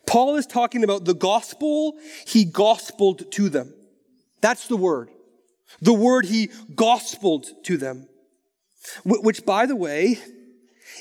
Paul 0.06 0.36
is 0.36 0.46
talking 0.46 0.84
about 0.84 1.04
the 1.04 1.14
gospel 1.14 1.98
he 2.26 2.44
gospeled 2.44 3.30
to 3.32 3.48
them. 3.48 3.74
That's 4.40 4.68
the 4.68 4.76
word. 4.76 5.10
The 5.80 5.92
word 5.92 6.26
he 6.26 6.48
gospeled 6.74 7.46
to 7.64 7.76
them. 7.76 8.08
Which, 9.04 9.44
by 9.44 9.66
the 9.66 9.76
way, 9.76 10.18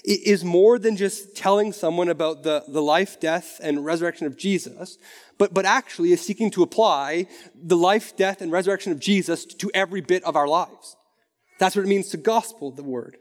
is 0.03 0.43
more 0.43 0.79
than 0.79 0.95
just 0.95 1.35
telling 1.35 1.71
someone 1.71 2.09
about 2.09 2.43
the, 2.43 2.63
the 2.67 2.81
life, 2.81 3.19
death, 3.19 3.59
and 3.61 3.85
resurrection 3.85 4.27
of 4.27 4.37
Jesus, 4.37 4.97
but, 5.37 5.53
but 5.53 5.65
actually 5.65 6.11
is 6.11 6.21
seeking 6.21 6.51
to 6.51 6.63
apply 6.63 7.27
the 7.55 7.77
life, 7.77 8.15
death, 8.15 8.41
and 8.41 8.51
resurrection 8.51 8.91
of 8.91 8.99
Jesus 8.99 9.45
to 9.45 9.69
every 9.73 10.01
bit 10.01 10.23
of 10.23 10.35
our 10.35 10.47
lives. 10.47 10.95
That's 11.59 11.75
what 11.75 11.85
it 11.85 11.89
means 11.89 12.09
to 12.09 12.17
gospel 12.17 12.71
the 12.71 12.83
word. 12.83 13.17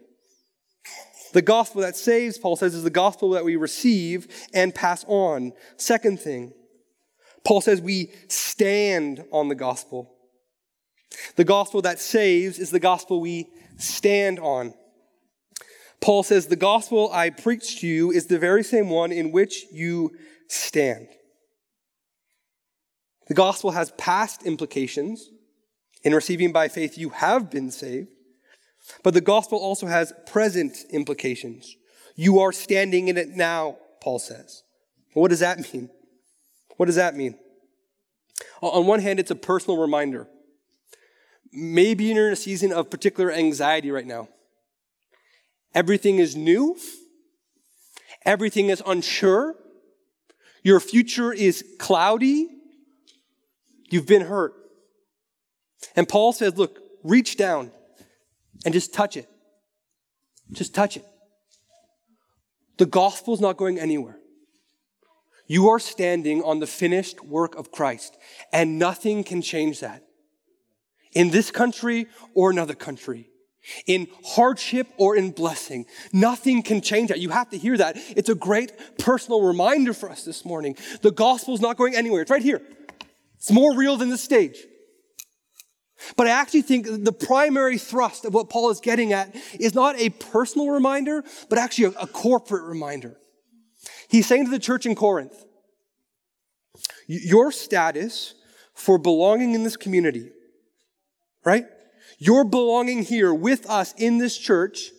The 1.33 1.41
gospel 1.41 1.81
that 1.81 1.95
saves, 1.95 2.37
Paul 2.37 2.55
says, 2.55 2.75
is 2.75 2.83
the 2.83 2.89
gospel 2.89 3.31
that 3.31 3.43
we 3.43 3.55
receive 3.55 4.27
and 4.53 4.73
pass 4.73 5.03
on. 5.07 5.53
Second 5.77 6.19
thing, 6.19 6.53
Paul 7.43 7.59
says 7.59 7.81
we 7.81 8.11
stand 8.27 9.25
on 9.31 9.49
the 9.49 9.55
gospel. 9.55 10.13
The 11.35 11.43
gospel 11.43 11.81
that 11.81 11.99
saves 11.99 12.59
is 12.59 12.69
the 12.69 12.79
gospel 12.79 13.19
we 13.19 13.49
stand 13.77 14.39
on. 14.39 14.73
Paul 16.01 16.23
says, 16.23 16.47
The 16.47 16.55
gospel 16.55 17.09
I 17.11 17.31
preach 17.31 17.81
to 17.81 17.87
you 17.87 18.11
is 18.11 18.27
the 18.27 18.39
very 18.39 18.63
same 18.63 18.89
one 18.89 19.11
in 19.11 19.31
which 19.31 19.65
you 19.71 20.11
stand. 20.47 21.07
The 23.27 23.33
gospel 23.33 23.71
has 23.71 23.91
past 23.97 24.45
implications. 24.45 25.29
In 26.03 26.13
receiving 26.13 26.51
by 26.51 26.67
faith, 26.67 26.97
you 26.97 27.09
have 27.09 27.49
been 27.49 27.71
saved. 27.71 28.09
But 29.03 29.13
the 29.13 29.21
gospel 29.21 29.59
also 29.59 29.87
has 29.87 30.13
present 30.25 30.77
implications. 30.89 31.75
You 32.15 32.39
are 32.39 32.51
standing 32.51 33.07
in 33.07 33.17
it 33.17 33.29
now, 33.29 33.77
Paul 34.01 34.19
says. 34.19 34.63
What 35.13 35.29
does 35.29 35.39
that 35.39 35.73
mean? 35.73 35.89
What 36.77 36.87
does 36.87 36.95
that 36.95 37.15
mean? 37.15 37.37
On 38.61 38.85
one 38.85 38.99
hand, 38.99 39.19
it's 39.19 39.31
a 39.31 39.35
personal 39.35 39.77
reminder. 39.77 40.27
Maybe 41.51 42.05
you're 42.05 42.27
in 42.27 42.33
a 42.33 42.37
season 42.37 42.71
of 42.71 42.89
particular 42.89 43.31
anxiety 43.31 43.91
right 43.91 44.07
now. 44.07 44.27
Everything 45.75 46.19
is 46.19 46.35
new. 46.35 46.77
Everything 48.25 48.69
is 48.69 48.81
unsure. 48.85 49.55
Your 50.63 50.79
future 50.79 51.31
is 51.31 51.63
cloudy. 51.77 52.47
You've 53.89 54.07
been 54.07 54.23
hurt. 54.23 54.53
And 55.95 56.07
Paul 56.07 56.33
says, 56.33 56.57
look, 56.57 56.79
reach 57.03 57.37
down 57.37 57.71
and 58.65 58.73
just 58.73 58.93
touch 58.93 59.17
it. 59.17 59.29
Just 60.51 60.73
touch 60.73 60.97
it. 60.97 61.05
The 62.77 62.85
gospel's 62.85 63.41
not 63.41 63.57
going 63.57 63.79
anywhere. 63.79 64.17
You 65.47 65.69
are 65.69 65.79
standing 65.79 66.41
on 66.43 66.59
the 66.59 66.67
finished 66.67 67.23
work 67.23 67.55
of 67.55 67.71
Christ, 67.71 68.17
and 68.51 68.79
nothing 68.79 69.23
can 69.23 69.41
change 69.41 69.81
that. 69.81 70.03
In 71.11 71.29
this 71.29 71.51
country 71.51 72.07
or 72.33 72.49
another 72.49 72.73
country 72.73 73.29
in 73.85 74.07
hardship 74.25 74.87
or 74.97 75.15
in 75.15 75.31
blessing. 75.31 75.85
Nothing 76.11 76.63
can 76.63 76.81
change 76.81 77.09
that. 77.09 77.19
You 77.19 77.29
have 77.29 77.49
to 77.51 77.57
hear 77.57 77.77
that. 77.77 77.97
It's 78.15 78.29
a 78.29 78.35
great 78.35 78.73
personal 78.97 79.41
reminder 79.41 79.93
for 79.93 80.09
us 80.09 80.23
this 80.23 80.45
morning. 80.45 80.75
The 81.01 81.11
gospel 81.11 81.53
is 81.53 81.61
not 81.61 81.77
going 81.77 81.95
anywhere. 81.95 82.21
It's 82.21 82.31
right 82.31 82.43
here. 82.43 82.61
It's 83.35 83.51
more 83.51 83.75
real 83.75 83.97
than 83.97 84.09
the 84.09 84.17
stage. 84.17 84.57
But 86.15 86.27
I 86.27 86.31
actually 86.31 86.63
think 86.63 86.87
the 87.03 87.11
primary 87.11 87.77
thrust 87.77 88.25
of 88.25 88.33
what 88.33 88.49
Paul 88.49 88.69
is 88.69 88.79
getting 88.79 89.13
at 89.13 89.35
is 89.59 89.73
not 89.73 89.99
a 89.99 90.09
personal 90.09 90.69
reminder, 90.69 91.23
but 91.49 91.57
actually 91.57 91.95
a, 91.95 92.01
a 92.01 92.07
corporate 92.07 92.63
reminder. 92.63 93.17
He's 94.07 94.27
saying 94.27 94.45
to 94.45 94.51
the 94.51 94.59
church 94.59 94.85
in 94.85 94.95
Corinth, 94.95 95.45
your 97.07 97.51
status 97.51 98.35
for 98.73 98.97
belonging 98.97 99.53
in 99.53 99.63
this 99.63 99.77
community, 99.77 100.31
right? 101.45 101.65
Your 102.17 102.43
belonging 102.43 103.03
here 103.03 103.33
with 103.33 103.69
us 103.69 103.93
in 103.97 104.17
this 104.17 104.37
church 104.37 104.91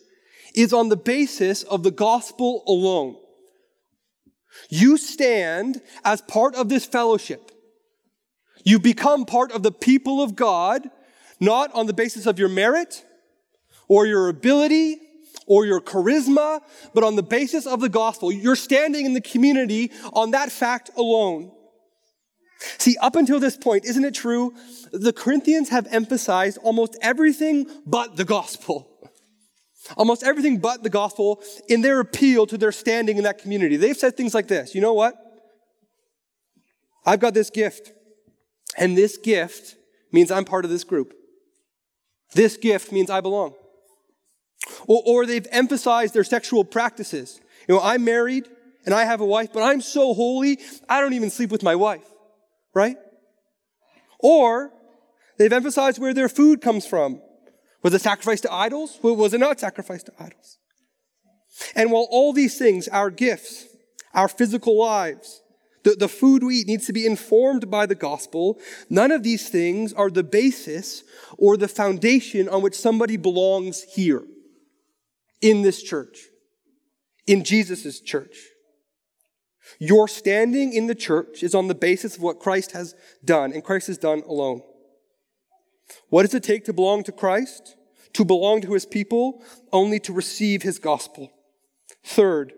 is 0.53 0.73
on 0.73 0.89
the 0.89 0.97
basis 0.97 1.63
of 1.63 1.83
the 1.83 1.91
gospel 1.91 2.63
alone. 2.67 3.17
You 4.69 4.97
stand 4.97 5.81
as 6.03 6.21
part 6.21 6.55
of 6.55 6.69
this 6.69 6.85
fellowship. 6.85 7.51
You 8.65 8.79
become 8.79 9.25
part 9.25 9.53
of 9.53 9.63
the 9.63 9.71
people 9.71 10.21
of 10.21 10.35
God, 10.35 10.89
not 11.39 11.73
on 11.73 11.85
the 11.85 11.93
basis 11.93 12.25
of 12.25 12.37
your 12.37 12.49
merit 12.49 13.05
or 13.87 14.05
your 14.05 14.27
ability 14.27 14.99
or 15.45 15.65
your 15.65 15.79
charisma, 15.79 16.61
but 16.93 17.03
on 17.03 17.15
the 17.15 17.23
basis 17.23 17.67
of 17.67 17.79
the 17.79 17.89
gospel. 17.89 18.31
You're 18.31 18.55
standing 18.55 19.05
in 19.05 19.13
the 19.13 19.21
community 19.21 19.91
on 20.11 20.31
that 20.31 20.51
fact 20.51 20.89
alone. 20.97 21.51
See, 22.79 22.97
up 22.97 23.15
until 23.15 23.39
this 23.39 23.55
point, 23.55 23.85
isn't 23.85 24.03
it 24.03 24.15
true? 24.15 24.55
The 24.91 25.13
Corinthians 25.13 25.69
have 25.69 25.87
emphasized 25.91 26.57
almost 26.63 26.97
everything 27.01 27.67
but 27.85 28.15
the 28.17 28.25
gospel. 28.25 28.89
Almost 29.97 30.23
everything 30.23 30.57
but 30.57 30.81
the 30.81 30.89
gospel 30.89 31.43
in 31.67 31.81
their 31.81 31.99
appeal 31.99 32.47
to 32.47 32.57
their 32.57 32.71
standing 32.71 33.17
in 33.17 33.23
that 33.25 33.37
community. 33.37 33.77
They've 33.77 33.95
said 33.95 34.17
things 34.17 34.33
like 34.33 34.47
this 34.47 34.73
You 34.73 34.81
know 34.81 34.93
what? 34.93 35.15
I've 37.05 37.19
got 37.19 37.35
this 37.35 37.51
gift, 37.51 37.91
and 38.77 38.97
this 38.97 39.17
gift 39.17 39.75
means 40.11 40.31
I'm 40.31 40.45
part 40.45 40.65
of 40.65 40.71
this 40.71 40.83
group. 40.83 41.13
This 42.33 42.57
gift 42.57 42.91
means 42.91 43.09
I 43.09 43.21
belong. 43.21 43.53
Or, 44.87 45.01
or 45.05 45.25
they've 45.25 45.47
emphasized 45.51 46.13
their 46.13 46.23
sexual 46.23 46.63
practices. 46.63 47.39
You 47.67 47.75
know, 47.75 47.81
I'm 47.81 48.03
married 48.03 48.47
and 48.85 48.93
I 48.93 49.05
have 49.05 49.21
a 49.21 49.25
wife, 49.25 49.49
but 49.53 49.63
I'm 49.63 49.81
so 49.81 50.13
holy, 50.13 50.59
I 50.89 51.01
don't 51.01 51.13
even 51.13 51.29
sleep 51.29 51.51
with 51.51 51.63
my 51.63 51.75
wife 51.75 52.03
right? 52.75 52.97
Or 54.19 54.71
they've 55.39 55.51
emphasized 55.51 55.97
where 55.97 56.13
their 56.13 56.29
food 56.29 56.61
comes 56.61 56.85
from. 56.85 57.21
Was 57.81 57.95
it 57.95 58.01
sacrificed 58.01 58.43
to 58.43 58.53
idols? 58.53 58.99
Was 59.01 59.33
it 59.33 59.39
not 59.39 59.59
sacrificed 59.59 60.07
to 60.07 60.13
idols? 60.19 60.59
And 61.75 61.91
while 61.91 62.07
all 62.11 62.33
these 62.33 62.57
things, 62.57 62.87
our 62.89 63.09
gifts, 63.09 63.65
our 64.13 64.27
physical 64.27 64.77
lives, 64.77 65.41
the, 65.85 65.95
the 65.95 66.09
food 66.09 66.43
we 66.43 66.55
eat 66.55 66.67
needs 66.67 66.87
to 66.87 66.93
be 66.93 67.05
informed 67.05 67.69
by 67.69 67.85
the 67.85 67.95
gospel, 67.95 68.59
none 68.89 69.11
of 69.11 69.21
these 69.21 69.49
things 69.49 69.93
are 69.93 70.09
the 70.09 70.23
basis 70.23 71.03
or 71.37 71.55
the 71.55 71.67
foundation 71.67 72.49
on 72.49 72.63
which 72.63 72.73
somebody 72.75 73.17
belongs 73.17 73.83
here 73.83 74.23
in 75.41 75.61
this 75.61 75.83
church, 75.83 76.17
in 77.27 77.43
Jesus' 77.43 78.01
church. 78.01 78.35
Your 79.79 80.07
standing 80.07 80.73
in 80.73 80.87
the 80.87 80.95
church 80.95 81.43
is 81.43 81.53
on 81.53 81.67
the 81.67 81.75
basis 81.75 82.17
of 82.17 82.23
what 82.23 82.39
Christ 82.39 82.71
has 82.71 82.95
done, 83.23 83.53
and 83.53 83.63
Christ 83.63 83.85
has 83.87 83.99
done 83.99 84.23
alone. 84.27 84.61
What 86.09 86.23
does 86.23 86.33
it 86.33 86.43
take 86.43 86.65
to 86.65 86.73
belong 86.73 87.03
to 87.03 87.11
Christ? 87.11 87.75
To 88.13 88.25
belong 88.25 88.61
to 88.61 88.73
his 88.73 88.87
people? 88.87 89.43
Only 89.71 89.99
to 89.99 90.13
receive 90.13 90.63
his 90.63 90.79
gospel. 90.79 91.31
Third, 92.03 92.53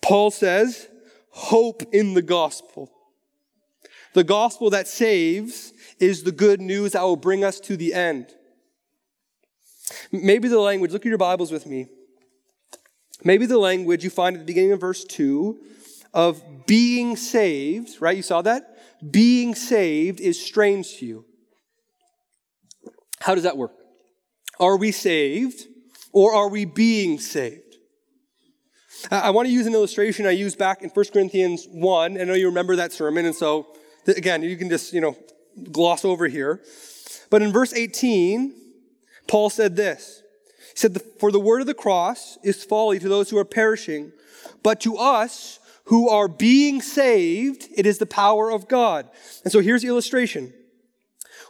Paul 0.00 0.32
says, 0.32 0.88
hope 1.32 1.82
in 1.92 2.14
the 2.14 2.22
gospel. 2.22 2.90
The 4.14 4.24
gospel 4.24 4.70
that 4.70 4.86
saves 4.86 5.72
is 5.98 6.22
the 6.22 6.32
good 6.32 6.60
news 6.60 6.92
that 6.92 7.02
will 7.02 7.16
bring 7.16 7.42
us 7.42 7.58
to 7.60 7.76
the 7.76 7.94
end. 7.94 8.26
Maybe 10.10 10.48
the 10.48 10.60
language, 10.60 10.92
look 10.92 11.06
at 11.06 11.08
your 11.08 11.18
Bibles 11.18 11.50
with 11.50 11.66
me. 11.66 11.88
Maybe 13.24 13.46
the 13.46 13.58
language 13.58 14.04
you 14.04 14.10
find 14.10 14.36
at 14.36 14.40
the 14.40 14.46
beginning 14.46 14.72
of 14.72 14.80
verse 14.80 15.04
2 15.04 15.58
of 16.12 16.42
being 16.66 17.16
saved, 17.16 18.00
right? 18.00 18.16
You 18.16 18.22
saw 18.22 18.42
that? 18.42 18.78
Being 19.10 19.54
saved 19.54 20.20
is 20.20 20.44
strange 20.44 20.98
to 20.98 21.06
you. 21.06 21.24
How 23.20 23.34
does 23.34 23.44
that 23.44 23.56
work? 23.56 23.72
Are 24.60 24.76
we 24.76 24.92
saved 24.92 25.66
or 26.12 26.34
are 26.34 26.48
we 26.48 26.64
being 26.64 27.18
saved? 27.18 27.61
Uh, 29.10 29.20
I 29.24 29.30
want 29.30 29.46
to 29.48 29.52
use 29.52 29.66
an 29.66 29.74
illustration 29.74 30.26
I 30.26 30.30
used 30.30 30.58
back 30.58 30.82
in 30.82 30.90
1 30.90 31.04
Corinthians 31.12 31.66
1. 31.70 32.20
I 32.20 32.24
know 32.24 32.34
you 32.34 32.46
remember 32.46 32.76
that 32.76 32.92
sermon, 32.92 33.26
and 33.26 33.34
so 33.34 33.66
again, 34.06 34.42
you 34.42 34.56
can 34.56 34.68
just, 34.68 34.92
you 34.92 35.00
know, 35.00 35.16
gloss 35.70 36.04
over 36.04 36.28
here. 36.28 36.60
But 37.30 37.42
in 37.42 37.52
verse 37.52 37.72
18, 37.72 38.54
Paul 39.26 39.50
said 39.50 39.76
this. 39.76 40.22
He 40.72 40.78
said, 40.78 41.00
For 41.18 41.32
the 41.32 41.40
word 41.40 41.60
of 41.60 41.66
the 41.66 41.74
cross 41.74 42.38
is 42.42 42.64
folly 42.64 42.98
to 42.98 43.08
those 43.08 43.30
who 43.30 43.38
are 43.38 43.44
perishing, 43.44 44.12
but 44.62 44.80
to 44.82 44.96
us 44.96 45.58
who 45.86 46.08
are 46.08 46.28
being 46.28 46.80
saved, 46.80 47.68
it 47.76 47.86
is 47.86 47.98
the 47.98 48.06
power 48.06 48.50
of 48.50 48.68
God. 48.68 49.08
And 49.42 49.52
so 49.52 49.60
here's 49.60 49.82
the 49.82 49.88
illustration. 49.88 50.52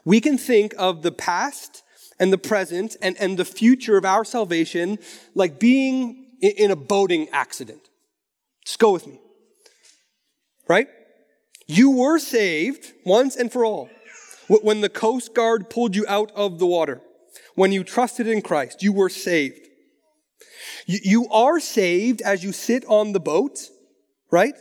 We 0.04 0.20
can 0.20 0.38
think 0.38 0.74
of 0.78 1.02
the 1.02 1.12
past 1.12 1.82
and 2.18 2.32
the 2.32 2.38
present 2.38 2.96
and, 3.02 3.16
and 3.20 3.38
the 3.38 3.44
future 3.44 3.96
of 3.96 4.04
our 4.04 4.24
salvation 4.24 4.98
like 5.34 5.58
being 5.58 6.21
in 6.42 6.70
a 6.70 6.76
boating 6.76 7.28
accident. 7.30 7.88
Just 8.64 8.78
go 8.78 8.92
with 8.92 9.06
me. 9.06 9.18
Right? 10.68 10.88
You 11.66 11.90
were 11.90 12.18
saved 12.18 12.92
once 13.04 13.36
and 13.36 13.50
for 13.50 13.64
all. 13.64 13.88
When 14.48 14.80
the 14.80 14.88
Coast 14.88 15.34
Guard 15.34 15.70
pulled 15.70 15.96
you 15.96 16.04
out 16.08 16.30
of 16.32 16.58
the 16.58 16.66
water, 16.66 17.00
when 17.54 17.72
you 17.72 17.84
trusted 17.84 18.26
in 18.26 18.42
Christ, 18.42 18.82
you 18.82 18.92
were 18.92 19.08
saved. 19.08 19.68
You 20.86 21.28
are 21.30 21.60
saved 21.60 22.20
as 22.22 22.42
you 22.42 22.52
sit 22.52 22.84
on 22.86 23.12
the 23.12 23.20
boat, 23.20 23.70
right? 24.30 24.54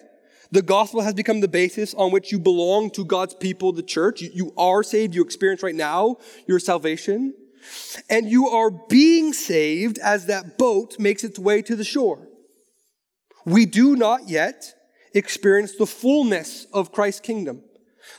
The 0.51 0.61
gospel 0.61 1.01
has 1.01 1.13
become 1.13 1.39
the 1.39 1.47
basis 1.47 1.93
on 1.93 2.11
which 2.11 2.31
you 2.31 2.39
belong 2.39 2.91
to 2.91 3.05
God's 3.05 3.33
people, 3.33 3.71
the 3.71 3.83
church. 3.83 4.21
You 4.21 4.53
are 4.57 4.83
saved. 4.83 5.15
You 5.15 5.23
experience 5.23 5.63
right 5.63 5.75
now 5.75 6.17
your 6.45 6.59
salvation. 6.59 7.33
And 8.09 8.29
you 8.29 8.47
are 8.47 8.69
being 8.69 9.33
saved 9.33 9.97
as 9.99 10.25
that 10.27 10.57
boat 10.57 10.99
makes 10.99 11.23
its 11.23 11.39
way 11.39 11.61
to 11.63 11.75
the 11.75 11.83
shore. 11.83 12.27
We 13.45 13.65
do 13.65 13.95
not 13.95 14.29
yet 14.29 14.73
experience 15.13 15.75
the 15.75 15.85
fullness 15.85 16.67
of 16.73 16.91
Christ's 16.91 17.21
kingdom, 17.21 17.63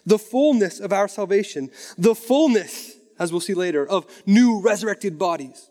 the 0.05 0.19
fullness 0.19 0.81
of 0.81 0.93
our 0.93 1.09
salvation, 1.09 1.71
the 1.97 2.15
fullness, 2.15 2.93
as 3.19 3.31
we'll 3.31 3.41
see 3.41 3.55
later, 3.55 3.87
of 3.87 4.07
new 4.27 4.61
resurrected 4.61 5.19
bodies. 5.19 5.71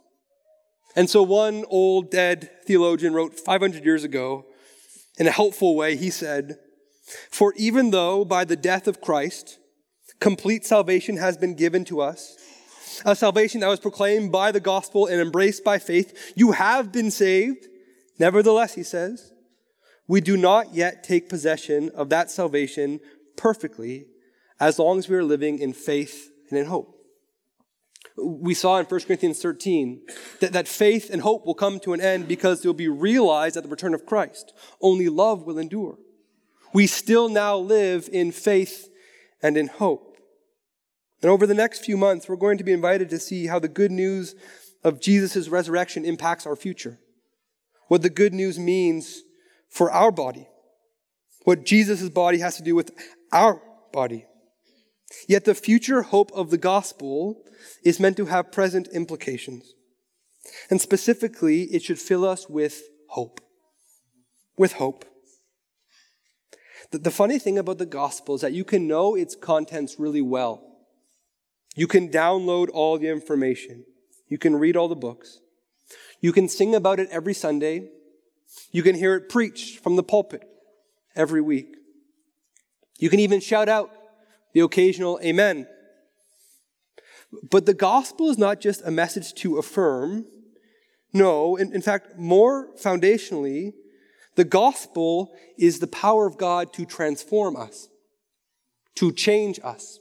And 0.96 1.10
so 1.10 1.24
one 1.24 1.66
old 1.70 2.12
dead 2.12 2.50
theologian 2.66 3.14
wrote 3.14 3.40
500 3.40 3.86
years 3.86 4.04
ago, 4.04 4.46
in 5.18 5.28
a 5.28 5.32
helpful 5.32 5.76
way, 5.76 5.96
he 5.96 6.10
said, 6.10 6.58
For 7.30 7.54
even 7.58 7.92
though 7.92 8.26
by 8.26 8.46
the 8.46 8.56
death 8.56 8.88
of 8.88 9.02
Christ, 9.02 9.60
complete 10.20 10.66
salvation 10.66 11.18
has 11.18 11.38
been 11.38 11.56
given 11.56 11.86
to 11.86 12.02
us, 12.02 12.36
a 13.06 13.16
salvation 13.16 13.62
that 13.62 13.68
was 13.68 13.80
proclaimed 13.80 14.32
by 14.32 14.52
the 14.52 14.60
gospel 14.60 15.08
and 15.08 15.20
embraced 15.22 15.64
by 15.64 15.80
faith, 15.80 16.34
you 16.36 16.54
have 16.54 16.92
been 16.92 17.12
saved. 17.12 17.68
Nevertheless, 18.20 18.76
he 18.76 18.84
says, 18.84 19.32
we 20.08 20.22
do 20.22 20.36
not 20.36 20.74
yet 20.74 21.04
take 21.04 21.30
possession 21.30 21.90
of 21.96 22.10
that 22.10 22.30
salvation 22.30 23.00
perfectly 23.38 24.08
as 24.60 24.78
long 24.78 25.00
as 25.00 25.08
we 25.08 25.16
are 25.16 25.24
living 25.24 25.60
in 25.60 25.74
faith 25.74 26.32
and 26.50 26.60
in 26.60 26.66
hope. 26.66 26.98
We 28.18 28.54
saw 28.54 28.78
in 28.78 28.86
1 28.86 29.02
Corinthians 29.02 29.42
13 29.42 30.02
that, 30.42 30.54
that 30.54 30.68
faith 30.68 31.10
and 31.10 31.22
hope 31.22 31.46
will 31.46 31.54
come 31.54 31.80
to 31.80 31.94
an 31.94 32.02
end 32.02 32.28
because 32.28 32.62
they'll 32.62 32.74
be 32.74 32.90
realized 32.90 33.58
at 33.58 33.64
the 33.64 33.70
return 33.70 33.94
of 33.94 34.06
Christ. 34.06 34.54
Only 34.82 35.08
love 35.08 35.44
will 35.44 35.58
endure. 35.58 35.98
We 36.74 36.88
still 36.88 37.30
now 37.30 37.58
live 37.58 38.10
in 38.12 38.32
faith 38.32 38.90
and 39.42 39.58
in 39.58 39.68
hope. 39.68 40.11
And 41.22 41.30
over 41.30 41.46
the 41.46 41.54
next 41.54 41.86
few 41.86 41.98
months, 41.98 42.28
we're 42.28 42.36
going 42.36 42.58
to 42.58 42.64
be 42.64 42.72
invited 42.72 43.10
to 43.10 43.20
see 43.20 43.48
how 43.48 43.60
the 43.60 43.68
good 43.68 43.92
news 43.92 44.36
of 44.84 45.00
Jesus' 45.00 45.48
resurrection 45.48 46.06
impacts 46.06 46.48
our 46.48 46.56
future. 46.56 47.00
What 47.88 48.02
the 48.02 48.10
good 48.10 48.34
news 48.34 48.58
means 48.58 49.22
for 49.70 49.92
our 49.92 50.12
body. 50.12 50.48
What 51.44 51.66
Jesus' 51.66 52.10
body 52.10 52.40
has 52.40 52.58
to 52.58 52.64
do 52.64 52.76
with 52.76 52.92
our 53.32 53.62
body. 53.92 54.26
Yet 55.28 55.46
the 55.46 55.56
future 55.56 56.04
hope 56.04 56.32
of 56.32 56.50
the 56.50 56.58
gospel 56.58 57.44
is 57.84 58.00
meant 58.00 58.18
to 58.18 58.26
have 58.26 58.52
present 58.52 58.88
implications. 58.94 59.74
And 60.70 60.82
specifically, 60.82 61.64
it 61.64 61.84
should 61.84 62.00
fill 62.00 62.26
us 62.26 62.50
with 62.50 62.82
hope. 63.10 63.42
With 64.58 64.74
hope. 64.74 65.06
The, 66.92 66.98
the 66.98 67.12
funny 67.12 67.40
thing 67.40 67.58
about 67.58 67.78
the 67.78 67.86
gospel 67.86 68.36
is 68.36 68.42
that 68.42 68.54
you 68.54 68.64
can 68.64 68.88
know 68.88 69.16
its 69.16 69.36
contents 69.36 70.00
really 70.00 70.22
well. 70.22 70.71
You 71.76 71.88
can 71.88 72.10
download 72.10 72.70
all 72.74 72.98
the 72.98 73.08
information. 73.08 73.86
You 74.28 74.38
can 74.38 74.56
read 74.56 74.76
all 74.76 74.88
the 74.88 74.96
books. 74.96 75.40
You 76.20 76.32
can 76.32 76.48
sing 76.48 76.76
about 76.76 77.00
it 77.00 77.10
every 77.12 77.34
Sunday. 77.34 77.90
You 78.72 78.84
can 78.84 78.96
hear 78.96 79.16
it 79.16 79.30
preached 79.30 79.80
from 79.80 79.96
the 79.96 80.04
pulpit 80.04 80.44
every 81.16 81.42
week. 81.42 81.76
You 83.00 83.10
can 83.10 83.20
even 83.20 83.40
shout 83.40 83.70
out 83.70 83.92
the 84.54 84.60
occasional 84.60 85.20
amen. 85.24 85.68
But 87.50 87.66
the 87.66 87.74
gospel 87.74 88.30
is 88.30 88.38
not 88.38 88.60
just 88.60 88.82
a 88.86 88.92
message 88.92 89.34
to 89.36 89.58
affirm. 89.58 90.26
No, 91.14 91.56
in, 91.56 91.74
in 91.74 91.82
fact, 91.82 92.18
more 92.18 92.70
foundationally, 92.76 93.74
the 94.36 94.44
gospel 94.44 95.34
is 95.58 95.80
the 95.80 95.88
power 95.88 96.26
of 96.26 96.38
God 96.38 96.74
to 96.74 96.86
transform 96.86 97.56
us, 97.56 97.88
to 98.96 99.12
change 99.12 99.60
us, 99.64 100.00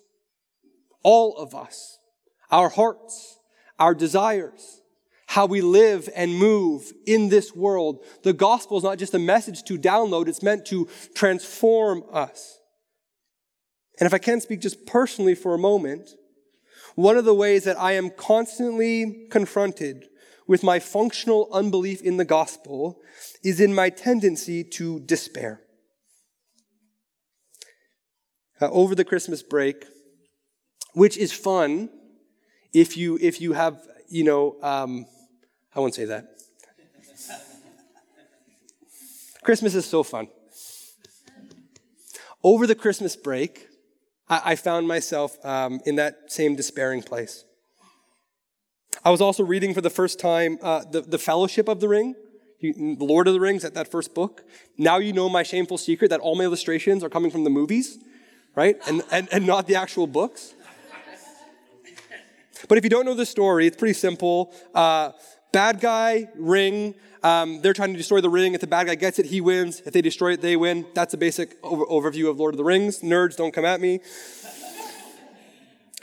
all 1.02 1.36
of 1.36 1.54
us, 1.54 1.98
our 2.50 2.68
hearts, 2.68 3.38
our 3.78 3.94
desires, 3.94 4.80
how 5.28 5.46
we 5.46 5.60
live 5.60 6.08
and 6.14 6.34
move 6.34 6.92
in 7.06 7.28
this 7.28 7.54
world. 7.54 8.04
The 8.24 8.32
gospel 8.32 8.78
is 8.78 8.84
not 8.84 8.98
just 8.98 9.14
a 9.14 9.18
message 9.18 9.62
to 9.64 9.78
download, 9.78 10.28
it's 10.28 10.42
meant 10.42 10.66
to 10.66 10.88
transform 11.14 12.02
us. 12.12 12.58
And 13.98 14.06
if 14.06 14.14
I 14.14 14.18
can 14.18 14.40
speak 14.40 14.60
just 14.60 14.86
personally 14.86 15.34
for 15.34 15.54
a 15.54 15.58
moment, 15.58 16.10
one 16.94 17.16
of 17.16 17.24
the 17.24 17.34
ways 17.34 17.64
that 17.64 17.78
I 17.78 17.92
am 17.92 18.10
constantly 18.10 19.26
confronted 19.30 20.08
with 20.46 20.64
my 20.64 20.80
functional 20.80 21.48
unbelief 21.52 22.02
in 22.02 22.16
the 22.16 22.24
gospel 22.24 23.00
is 23.44 23.60
in 23.60 23.72
my 23.72 23.88
tendency 23.88 24.64
to 24.64 24.98
despair. 25.00 25.62
Uh, 28.60 28.68
over 28.70 28.96
the 28.96 29.04
Christmas 29.04 29.42
break, 29.42 29.84
which 30.94 31.16
is 31.16 31.32
fun 31.32 31.90
if 32.72 32.96
you 32.96 33.18
if 33.20 33.40
you 33.40 33.52
have 33.52 33.80
you 34.08 34.24
know 34.24 34.56
um, 34.62 35.06
I 35.74 35.80
won't 35.80 35.94
say 35.94 36.04
that. 36.06 36.36
Christmas 39.42 39.74
is 39.74 39.86
so 39.86 40.02
fun. 40.02 40.28
Over 42.42 42.66
the 42.66 42.74
Christmas 42.74 43.16
break, 43.16 43.68
I, 44.28 44.42
I 44.44 44.56
found 44.56 44.88
myself 44.88 45.42
um, 45.44 45.80
in 45.86 45.96
that 45.96 46.30
same 46.32 46.56
despairing 46.56 47.02
place. 47.02 47.44
I 49.04 49.10
was 49.10 49.20
also 49.20 49.44
reading 49.44 49.72
for 49.72 49.80
the 49.80 49.90
first 49.90 50.18
time 50.18 50.58
uh, 50.62 50.84
the, 50.84 51.00
the 51.00 51.18
Fellowship 51.18 51.68
of 51.68 51.80
the 51.80 51.88
Ring, 51.88 52.14
the 52.60 52.96
Lord 52.98 53.28
of 53.28 53.34
the 53.34 53.40
Rings, 53.40 53.62
that, 53.62 53.74
that 53.74 53.90
first 53.90 54.14
book. 54.14 54.44
Now 54.76 54.98
you 54.98 55.12
know 55.12 55.28
my 55.28 55.42
shameful 55.42 55.78
secret 55.78 56.08
that 56.08 56.20
all 56.20 56.34
my 56.34 56.44
illustrations 56.44 57.02
are 57.02 57.08
coming 57.08 57.30
from 57.30 57.44
the 57.44 57.50
movies, 57.50 57.98
right? 58.54 58.76
And, 58.86 59.02
and, 59.10 59.28
and 59.32 59.46
not 59.46 59.66
the 59.66 59.76
actual 59.76 60.06
books. 60.06 60.54
But 62.68 62.78
if 62.78 62.84
you 62.84 62.90
don't 62.90 63.04
know 63.04 63.14
the 63.14 63.26
story, 63.26 63.66
it's 63.66 63.76
pretty 63.76 63.94
simple. 63.94 64.52
Uh, 64.74 65.12
bad 65.52 65.80
guy, 65.80 66.28
ring. 66.36 66.94
Um, 67.22 67.60
they're 67.60 67.74
trying 67.74 67.92
to 67.92 67.98
destroy 67.98 68.20
the 68.20 68.30
ring. 68.30 68.54
If 68.54 68.60
the 68.60 68.66
bad 68.66 68.86
guy 68.86 68.94
gets 68.94 69.18
it, 69.18 69.26
he 69.26 69.40
wins. 69.40 69.82
If 69.84 69.92
they 69.92 70.02
destroy 70.02 70.32
it, 70.32 70.40
they 70.40 70.56
win. 70.56 70.86
That's 70.94 71.14
a 71.14 71.18
basic 71.18 71.56
over- 71.62 71.84
overview 71.86 72.30
of 72.30 72.38
Lord 72.38 72.54
of 72.54 72.58
the 72.58 72.64
Rings. 72.64 73.00
Nerds, 73.00 73.36
don't 73.36 73.52
come 73.52 73.64
at 73.64 73.80
me. 73.80 74.00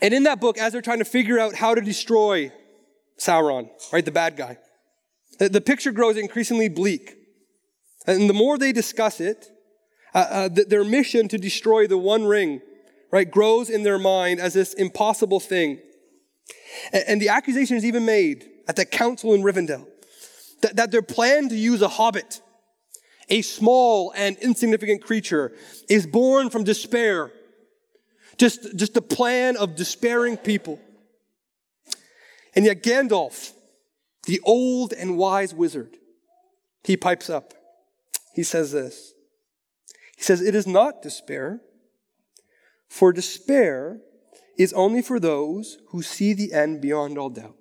and 0.02 0.14
in 0.14 0.24
that 0.24 0.40
book, 0.40 0.58
as 0.58 0.74
they're 0.74 0.82
trying 0.82 1.00
to 1.00 1.06
figure 1.06 1.40
out 1.40 1.56
how 1.56 1.74
to 1.74 1.82
destroy 1.82 2.52
Sauron, 3.20 3.70
right, 3.92 4.06
the 4.06 4.12
bad 4.12 4.38
guy, 4.38 4.58
the, 5.40 5.50
the 5.50 5.62
picture 5.62 5.92
grows 5.92 6.18
increasingly 6.18 6.70
bleak. 6.70 7.16
And 8.06 8.30
the 8.30 8.34
more 8.34 8.58
they 8.58 8.72
discuss 8.72 9.20
it, 9.20 9.50
uh, 10.14 10.18
uh, 10.18 10.50
their 10.50 10.84
mission 10.84 11.28
to 11.28 11.38
destroy 11.38 11.88
the 11.88 11.98
one 11.98 12.26
ring, 12.26 12.62
right, 13.12 13.30
grows 13.30 13.70
in 13.70 13.84
their 13.84 14.00
mind 14.00 14.40
as 14.40 14.54
this 14.54 14.74
impossible 14.74 15.40
thing. 15.40 15.80
And 16.94 17.22
the 17.22 17.30
accusation 17.30 17.78
is 17.78 17.86
even 17.86 18.06
made 18.06 18.50
at 18.68 18.76
the 18.76 18.86
council 18.86 19.34
in 19.34 19.42
Rivendell 19.42 19.86
that, 20.62 20.76
that 20.76 20.92
their 20.92 21.02
plan 21.02 21.50
to 21.50 21.56
use 21.56 21.82
a 21.82 21.88
hobbit, 21.88 22.42
a 23.30 23.42
small 23.42 24.14
and 24.16 24.38
insignificant 24.38 25.04
creature, 25.04 25.54
is 25.90 26.08
born 26.08 26.50
from 26.50 26.64
despair. 26.64 27.32
Just, 28.38 28.76
just 28.78 28.96
a 28.98 29.02
plan 29.02 29.58
of 29.58 29.76
despairing 29.76 30.38
people. 30.38 30.80
And 32.56 32.66
yet 32.66 32.84
Gandalf, 32.84 33.54
the 34.26 34.40
old 34.44 34.94
and 34.94 35.18
wise 35.18 35.54
wizard, 35.54 35.98
he 36.84 36.96
pipes 36.96 37.30
up. 37.30 37.54
He 38.34 38.44
says 38.44 38.72
this. 38.72 39.14
He 40.16 40.24
says, 40.24 40.42
It 40.42 40.56
is 40.56 40.68
not 40.68 41.02
despair, 41.02 41.62
for 42.88 43.12
despair 43.12 44.00
is 44.58 44.74
only 44.74 45.02
for 45.02 45.20
those 45.20 45.78
who 45.90 46.02
see 46.02 46.34
the 46.34 46.54
end 46.54 46.82
beyond 46.82 47.18
all 47.18 47.30
doubt. 47.30 47.56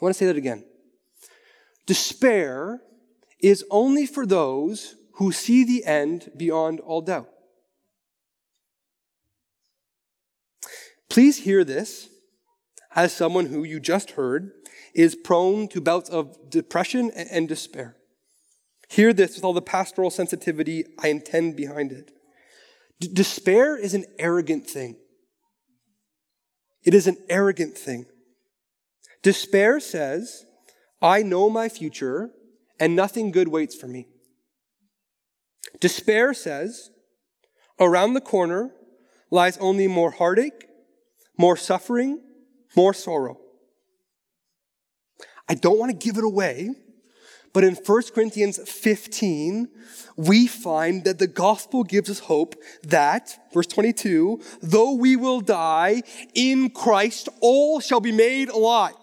I 0.00 0.04
want 0.04 0.14
to 0.14 0.18
say 0.18 0.26
that 0.26 0.36
again. 0.36 0.64
Despair 1.86 2.82
is 3.40 3.64
only 3.70 4.06
for 4.06 4.26
those 4.26 4.96
who 5.14 5.32
see 5.32 5.64
the 5.64 5.84
end 5.84 6.30
beyond 6.36 6.80
all 6.80 7.00
doubt. 7.00 7.28
Please 11.08 11.38
hear 11.38 11.64
this 11.64 12.08
as 12.94 13.12
someone 13.12 13.46
who 13.46 13.64
you 13.64 13.80
just 13.80 14.12
heard 14.12 14.52
is 14.94 15.14
prone 15.14 15.68
to 15.68 15.80
bouts 15.80 16.10
of 16.10 16.50
depression 16.50 17.10
and 17.10 17.48
despair. 17.48 17.96
Hear 18.88 19.12
this 19.12 19.34
with 19.36 19.44
all 19.44 19.52
the 19.52 19.62
pastoral 19.62 20.10
sensitivity 20.10 20.84
I 20.98 21.08
intend 21.08 21.56
behind 21.56 21.92
it. 21.92 22.10
D- 23.00 23.08
despair 23.12 23.76
is 23.76 23.94
an 23.94 24.04
arrogant 24.18 24.68
thing. 24.68 24.96
It 26.88 26.94
is 26.94 27.06
an 27.06 27.18
arrogant 27.28 27.76
thing. 27.76 28.06
Despair 29.22 29.78
says, 29.78 30.46
I 31.02 31.22
know 31.22 31.50
my 31.50 31.68
future 31.68 32.30
and 32.80 32.96
nothing 32.96 33.30
good 33.30 33.48
waits 33.48 33.76
for 33.76 33.86
me. 33.86 34.08
Despair 35.80 36.32
says, 36.32 36.88
around 37.78 38.14
the 38.14 38.22
corner 38.22 38.70
lies 39.30 39.58
only 39.58 39.86
more 39.86 40.12
heartache, 40.12 40.64
more 41.36 41.58
suffering, 41.58 42.22
more 42.74 42.94
sorrow. 42.94 43.38
I 45.46 45.56
don't 45.56 45.78
want 45.78 45.90
to 45.90 46.06
give 46.06 46.16
it 46.16 46.24
away, 46.24 46.70
but 47.58 47.64
in 47.64 47.74
1 47.74 48.02
Corinthians 48.14 48.60
15, 48.70 49.68
we 50.16 50.46
find 50.46 51.02
that 51.02 51.18
the 51.18 51.26
gospel 51.26 51.82
gives 51.82 52.08
us 52.08 52.20
hope 52.20 52.54
that, 52.84 53.36
verse 53.52 53.66
22, 53.66 54.40
though 54.62 54.92
we 54.92 55.16
will 55.16 55.40
die, 55.40 56.04
in 56.36 56.70
Christ 56.70 57.28
all 57.40 57.80
shall 57.80 57.98
be 57.98 58.12
made 58.12 58.48
alive. 58.48 58.94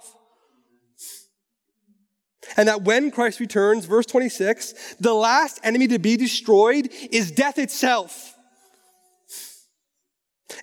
And 2.56 2.70
that 2.70 2.84
when 2.84 3.12
Christ 3.12 3.42
returns, 3.42 3.84
verse 3.88 4.06
26, 4.06 4.96
the 5.02 5.14
last 5.14 5.60
enemy 5.62 5.90
to 5.90 6.00
be 6.00 6.16
destroyed 6.16 6.90
is 7.12 7.32
death 7.32 7.60
itself. 7.60 8.38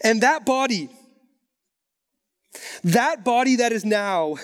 And 0.03 0.23
that 0.23 0.47
body, 0.47 0.89
that 2.85 3.23
body 3.23 3.57
that 3.57 3.71
is 3.71 3.85
now, 3.85 4.37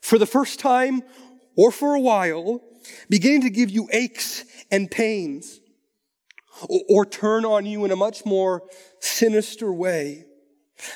for 0.00 0.18
the 0.18 0.26
first 0.26 0.58
time 0.58 1.04
or 1.56 1.70
for 1.70 1.94
a 1.94 2.00
while, 2.00 2.64
beginning 3.08 3.42
to 3.42 3.50
give 3.50 3.70
you 3.70 3.88
aches 3.92 4.44
and 4.70 4.90
pains, 4.90 5.60
or, 6.68 6.80
or 6.88 7.06
turn 7.06 7.44
on 7.44 7.66
you 7.66 7.84
in 7.84 7.90
a 7.90 7.96
much 7.96 8.24
more 8.24 8.62
sinister 9.00 9.72
way. 9.72 10.26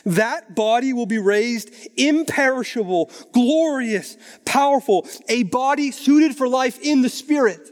That 0.07 0.54
body 0.54 0.92
will 0.92 1.07
be 1.07 1.18
raised 1.18 1.70
imperishable, 1.96 3.11
glorious, 3.33 4.16
powerful, 4.44 5.07
a 5.28 5.42
body 5.44 5.90
suited 5.90 6.37
for 6.37 6.48
life 6.48 6.78
in 6.80 7.02
the 7.02 7.09
spirit. 7.09 7.70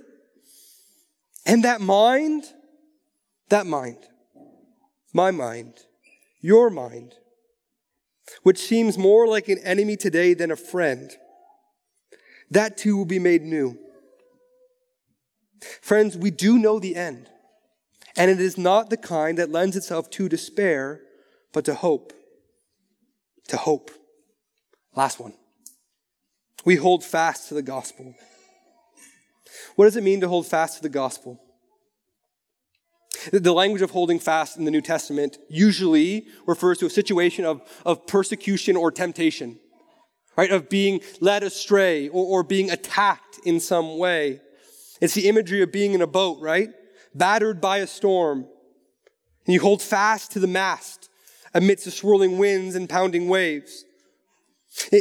And 1.46 1.64
that 1.64 1.80
mind, 1.80 2.44
that 3.48 3.66
mind, 3.66 3.98
my 5.12 5.30
mind, 5.30 5.74
your 6.40 6.70
mind, 6.70 7.14
which 8.42 8.58
seems 8.58 8.96
more 8.96 9.26
like 9.26 9.48
an 9.48 9.58
enemy 9.58 9.96
today 9.96 10.35
than 10.35 10.50
a 10.50 10.56
friend, 10.56 11.11
that 12.50 12.76
too 12.76 12.96
will 12.96 13.04
be 13.04 13.18
made 13.18 13.42
new. 13.42 13.78
Friends, 15.81 16.16
we 16.16 16.31
do 16.31 16.59
know 16.59 16.79
the 16.79 16.96
end, 16.96 17.29
and 18.16 18.31
it 18.31 18.40
is 18.40 18.59
not 18.59 18.90
the 18.90 18.96
kind 18.96 19.38
that 19.38 19.51
lends 19.51 19.77
itself 19.77 20.11
to 20.11 20.29
despair, 20.29 21.01
but 21.53 21.64
to 21.64 21.75
hope. 21.75 22.12
To 23.48 23.57
hope. 23.57 23.90
Last 24.94 25.20
one. 25.20 25.35
We 26.64 26.77
hold 26.77 27.05
fast 27.05 27.48
to 27.48 27.55
the 27.55 27.62
gospel. 27.62 28.14
What 29.77 29.87
does 29.87 29.96
it 29.96 30.05
mean 30.05 30.20
to 30.20 30.29
hold 30.29 30.46
fast 30.46 30.77
to 30.77 30.83
the 30.83 30.88
gospel? 30.88 31.40
The 33.33 33.53
language 33.53 33.83
of 33.83 33.90
holding 33.90 34.18
fast 34.18 34.57
in 34.57 34.64
the 34.64 34.70
New 34.70 34.81
Testament 34.81 35.38
usually 35.48 36.27
refers 36.46 36.79
to 36.79 36.87
a 36.87 36.90
situation 36.90 37.44
of, 37.44 37.62
of 37.87 38.07
persecution 38.07 38.77
or 38.77 38.90
temptation, 38.90 39.61
right? 40.37 40.51
Of 40.51 40.68
being 40.68 41.01
led 41.20 41.42
astray 41.42 42.09
or, 42.09 42.25
or 42.25 42.42
being 42.42 42.70
attacked 42.70 43.38
in 43.44 43.61
some 43.61 43.98
way. 43.98 44.40
It's 45.02 45.14
the 45.14 45.28
imagery 45.28 45.62
of 45.62 45.72
being 45.72 45.94
in 45.94 46.00
a 46.00 46.06
boat, 46.06 46.38
right? 46.40 46.70
Battered 47.12 47.60
by 47.60 47.78
a 47.78 47.88
storm. 47.88 48.46
And 49.44 49.52
you 49.52 49.60
hold 49.60 49.82
fast 49.82 50.30
to 50.32 50.38
the 50.38 50.46
mast 50.46 51.10
amidst 51.52 51.86
the 51.86 51.90
swirling 51.90 52.38
winds 52.38 52.76
and 52.76 52.88
pounding 52.88 53.28
waves. 53.28 53.84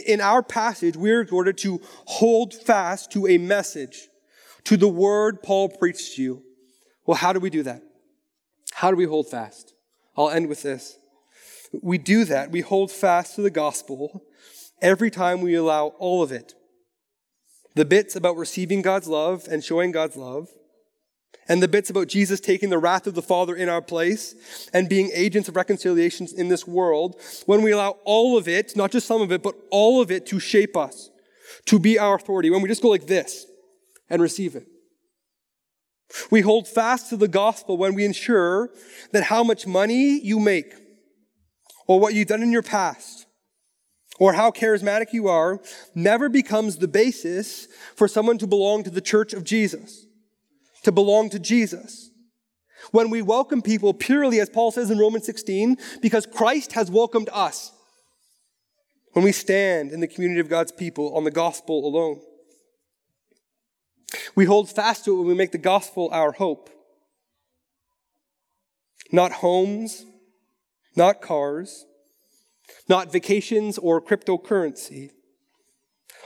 In 0.08 0.20
our 0.20 0.42
passage, 0.42 0.98
we 0.98 1.12
are 1.12 1.28
ordered 1.32 1.60
to 1.60 1.82
hold 2.06 2.56
fast 2.56 3.12
to 3.12 3.28
a 3.28 3.38
message, 3.38 4.08
to 4.64 4.76
the 4.76 4.88
word 4.88 5.44
Paul 5.44 5.70
preached 5.70 6.16
to 6.16 6.24
you. 6.24 6.44
Well, 7.06 7.18
how 7.18 7.32
do 7.32 7.40
we 7.40 7.52
do 7.52 7.62
that? 7.62 7.84
How 8.74 8.90
do 8.90 8.98
we 8.98 9.06
hold 9.06 9.30
fast? 9.30 9.76
I'll 10.18 10.32
end 10.32 10.50
with 10.50 10.64
this. 10.64 10.98
We 11.80 12.00
do 12.00 12.26
that. 12.26 12.50
We 12.50 12.62
hold 12.62 12.92
fast 12.92 13.36
to 13.36 13.44
the 13.44 13.52
gospel 13.52 14.24
every 14.82 15.12
time 15.12 15.42
we 15.42 15.54
allow 15.54 15.90
all 16.00 16.24
of 16.24 16.32
it 16.32 16.56
the 17.76 17.86
bits 17.86 18.16
about 18.16 18.38
receiving 18.38 18.82
God's 18.82 19.08
love 19.08 19.48
and 19.50 19.64
showing 19.64 19.92
God's 19.92 20.16
love, 20.16 20.50
and 21.48 21.62
the 21.62 21.68
bits 21.68 21.90
about 21.90 22.08
Jesus 22.08 22.40
taking 22.40 22.70
the 22.70 22.78
wrath 22.78 23.08
of 23.08 23.16
the 23.16 23.22
Father 23.22 23.56
in 23.56 23.68
our 23.68 23.82
place 23.82 24.70
and 24.74 24.88
being 24.88 25.10
agents 25.14 25.50
of 25.50 25.56
reconciliation 25.56 26.28
in 26.38 26.50
this 26.50 26.68
world, 26.68 27.20
when 27.46 27.62
we 27.62 27.72
allow 27.72 27.98
all 28.06 28.38
of 28.38 28.48
it, 28.48 28.76
not 28.76 28.92
just 28.92 29.08
some 29.08 29.22
of 29.22 29.32
it, 29.32 29.42
but 29.42 29.56
all 29.70 30.02
of 30.02 30.12
it 30.12 30.26
to 30.28 30.40
shape 30.40 30.78
us, 30.78 31.10
to 31.66 31.80
be 31.80 31.98
our 31.98 32.16
authority, 32.16 32.50
when 32.50 32.62
we 32.62 32.70
just 32.70 32.82
go 32.82 32.90
like 32.90 33.08
this 33.08 33.46
and 34.10 34.22
receive 34.22 34.56
it. 34.56 34.68
We 36.30 36.42
hold 36.42 36.68
fast 36.68 37.10
to 37.10 37.18
the 37.18 37.28
gospel 37.28 37.78
when 37.78 37.96
we 37.96 38.06
ensure 38.06 38.70
that 39.12 39.24
how 39.24 39.44
much 39.44 39.66
money 39.66 40.20
you 40.20 40.40
make 40.40 40.74
or 41.88 42.00
what 42.00 42.14
you've 42.14 42.28
done 42.28 42.44
in 42.44 42.52
your 42.52 42.64
past 42.64 43.26
or 44.22 44.34
how 44.34 44.52
charismatic 44.52 45.14
you 45.14 45.28
are 45.28 45.60
never 45.96 46.30
becomes 46.30 46.78
the 46.78 46.88
basis 46.88 47.68
for 47.96 48.08
someone 48.08 48.38
to 48.38 48.46
belong 48.46 48.84
to 48.84 48.92
the 48.92 49.02
church 49.02 49.34
of 49.34 49.44
Jesus, 49.44 50.06
to 50.84 50.92
belong 50.92 51.28
to 51.32 51.40
Jesus. 51.40 52.12
When 52.92 53.10
we 53.10 53.24
welcome 53.24 53.64
people 53.64 53.96
purely, 53.96 54.40
as 54.40 54.48
Paul 54.48 54.70
says 54.70 54.92
in 54.92 55.00
Romans 55.00 55.26
16, 55.26 55.76
because 56.04 56.28
Christ 56.28 56.74
has 56.74 56.92
welcomed 56.92 57.30
us. 57.34 57.72
When 59.14 59.26
we 59.26 59.32
stand 59.32 59.92
in 59.92 60.02
the 60.02 60.08
community 60.08 60.40
of 60.40 60.50
God's 60.50 60.72
people 60.72 61.18
on 61.18 61.24
the 61.24 61.32
gospel 61.32 61.84
alone. 61.84 62.22
We 64.36 64.46
hold 64.46 64.70
fast 64.70 65.04
to 65.06 65.16
it 65.16 65.18
when 65.18 65.30
we 65.30 65.34
make 65.34 65.52
the 65.52 65.58
gospel 65.58 66.10
our 66.12 66.32
hope. 66.32 66.70
Not 69.12 69.32
homes, 69.32 70.06
not 70.96 71.24
cars, 71.24 71.88
not 72.88 73.12
vacations 73.12 73.78
or 73.78 74.02
cryptocurrency. 74.02 75.12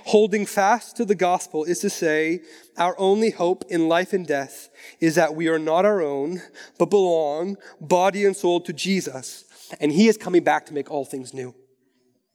Holding 0.06 0.46
fast 0.46 0.96
to 0.98 1.06
the 1.06 1.16
gospel 1.16 1.64
is 1.64 1.80
to 1.80 1.90
say, 1.90 2.42
our 2.78 2.96
only 3.00 3.32
hope 3.32 3.66
in 3.70 3.88
life 3.88 4.14
and 4.14 4.28
death 4.28 4.70
is 5.00 5.16
that 5.16 5.34
we 5.34 5.48
are 5.48 5.58
not 5.58 5.84
our 5.84 6.02
own, 6.02 6.42
but 6.78 6.92
belong, 6.92 7.58
body 7.82 8.24
and 8.24 8.36
soul, 8.36 8.62
to 8.62 8.74
Jesus. 8.74 9.46
And 9.80 9.92
he 9.92 10.08
is 10.08 10.18
coming 10.18 10.44
back 10.44 10.68
to 10.68 10.74
make 10.74 10.92
all 10.92 11.06
things 11.06 11.34
new 11.34 11.56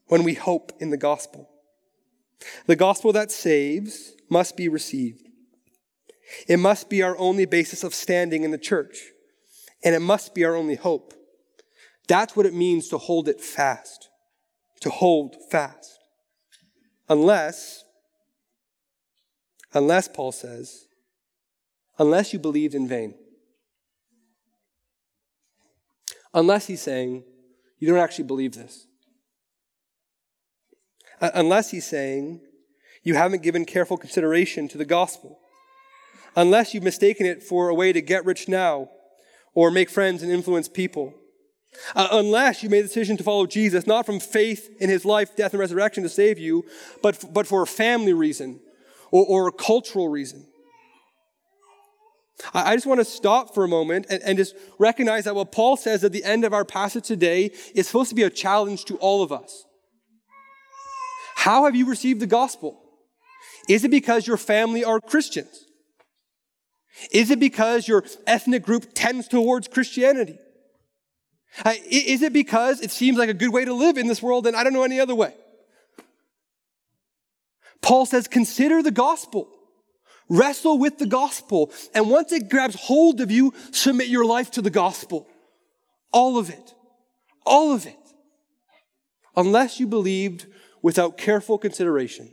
when 0.09 0.25
we 0.25 0.35
hope 0.35 0.73
in 0.81 0.91
the 0.91 0.97
gospel. 0.97 1.49
The 2.67 2.75
gospel 2.75 3.13
that 3.13 3.31
saves 3.31 4.15
must 4.29 4.57
be 4.57 4.69
received. 4.69 5.29
It 6.49 6.59
must 6.59 6.91
be 6.91 7.03
our 7.03 7.17
only 7.19 7.45
basis 7.45 7.85
of 7.85 7.95
standing 7.95 8.43
in 8.43 8.51
the 8.51 8.59
church, 8.59 9.11
and 9.85 9.95
it 9.95 10.01
must 10.01 10.35
be 10.35 10.45
our 10.45 10.57
only 10.57 10.77
hope. 10.77 11.15
That's 12.11 12.37
what 12.37 12.45
it 12.45 12.53
means 12.53 12.89
to 12.89 12.99
hold 12.99 13.27
it 13.29 13.41
fast 13.41 14.11
to 14.81 14.91
hold 14.91 15.37
fast. 15.51 15.99
Unless, 17.09 17.85
unless, 19.73 20.09
Paul 20.09 20.33
says, 20.33 20.87
unless 21.99 22.33
you 22.33 22.39
believed 22.39 22.75
in 22.75 22.89
vain. 22.89 23.15
Unless 26.33 26.67
he's 26.67 26.81
saying, 26.81 27.25
you 27.79 27.89
don't 27.89 27.99
actually 27.99 28.25
believe 28.25 28.55
this. 28.55 28.87
Uh, 31.21 31.31
unless 31.35 31.71
he's 31.71 31.87
saying, 31.87 32.41
you 33.03 33.15
haven't 33.15 33.43
given 33.43 33.65
careful 33.65 33.97
consideration 33.97 34.69
to 34.69 34.79
the 34.79 34.85
gospel. 34.85 35.41
Unless 36.37 36.73
you've 36.73 36.85
mistaken 36.85 37.27
it 37.27 37.43
for 37.43 37.69
a 37.69 37.75
way 37.75 37.93
to 37.93 38.01
get 38.01 38.25
rich 38.25 38.49
now 38.49 38.89
or 39.53 39.71
make 39.71 39.91
friends 39.91 40.23
and 40.23 40.31
influence 40.31 40.69
people. 40.69 41.15
Uh, 41.95 42.09
unless 42.13 42.63
you 42.63 42.69
made 42.69 42.81
the 42.81 42.89
decision 42.89 43.17
to 43.17 43.23
follow 43.23 43.47
Jesus, 43.47 43.87
not 43.87 44.05
from 44.05 44.21
faith 44.21 44.69
in 44.81 44.91
his 44.91 45.05
life, 45.05 45.37
death, 45.37 45.53
and 45.53 45.61
resurrection 45.61 46.03
to 46.03 46.09
save 46.09 46.39
you, 46.39 46.65
but, 47.03 47.25
but 47.33 47.47
for 47.47 47.63
a 47.63 47.67
family 47.67 48.13
reason 48.13 48.61
or, 49.11 49.25
or 49.27 49.49
a 49.49 49.53
cultural 49.53 50.09
reason. 50.09 50.47
I, 52.53 52.73
I 52.73 52.77
just 52.77 52.87
want 52.87 53.01
to 53.01 53.05
stop 53.05 53.55
for 53.55 53.65
a 53.65 53.69
moment 53.69 54.07
and, 54.11 54.23
and 54.23 54.39
just 54.39 54.55
recognize 54.79 55.25
that 55.25 55.35
what 55.35 55.53
Paul 55.53 55.77
says 55.77 56.05
at 56.05 56.13
the 56.13 56.25
end 56.25 56.45
of 56.45 56.53
our 56.53 56.65
passage 56.65 57.07
today 57.07 57.53
is 57.75 57.87
supposed 57.87 58.11
to 58.11 58.17
be 58.17 58.23
a 58.25 58.31
challenge 58.31 58.85
to 58.87 58.97
all 58.99 59.23
of 59.23 59.33
us. 59.33 59.65
How 61.37 61.65
have 61.65 61.77
you 61.77 61.87
received 61.87 62.21
the 62.21 62.27
gospel? 62.27 62.83
Is 63.69 63.85
it 63.85 63.91
because 63.91 64.27
your 64.27 64.37
family 64.37 64.85
are 64.85 65.01
Christians? 65.01 65.67
Is 67.13 67.31
it 67.31 67.41
because 67.41 67.89
your 67.89 68.05
ethnic 68.27 68.63
group 68.63 68.89
tends 68.95 69.29
towards 69.29 69.69
Christianity? 69.69 70.39
Is 71.91 72.23
it 72.23 72.33
because 72.33 72.81
it 72.81 72.91
seems 72.91 73.19
like 73.19 73.29
a 73.29 73.35
good 73.35 73.53
way 73.53 73.65
to 73.65 73.75
live 73.75 73.99
in 73.99 74.07
this 74.07 74.23
world 74.23 74.47
and 74.47 74.57
I 74.57 74.65
don't 74.65 74.73
know 74.73 74.85
any 74.85 75.01
other 75.01 75.15
way? 75.15 75.35
Paul 77.83 78.07
says, 78.07 78.29
consider 78.29 78.83
the 78.83 78.91
gospel. 78.91 79.49
Wrestle 80.29 80.79
with 80.79 80.99
the 80.99 81.07
gospel. 81.07 81.73
And 81.95 82.09
once 82.09 82.31
it 82.31 82.49
grabs 82.49 82.77
hold 82.77 83.21
of 83.21 83.31
you, 83.31 83.53
submit 83.73 84.09
your 84.09 84.25
life 84.25 84.51
to 84.53 84.63
the 84.63 84.71
gospel. 84.71 85.27
All 86.13 86.39
of 86.39 86.51
it. 86.51 86.75
All 87.45 87.73
of 87.73 87.87
it. 87.87 87.97
unless 89.37 89.81
you 89.81 89.87
believed 89.87 90.47
without 90.83 91.19
careful 91.19 91.59
consideration. 91.59 92.31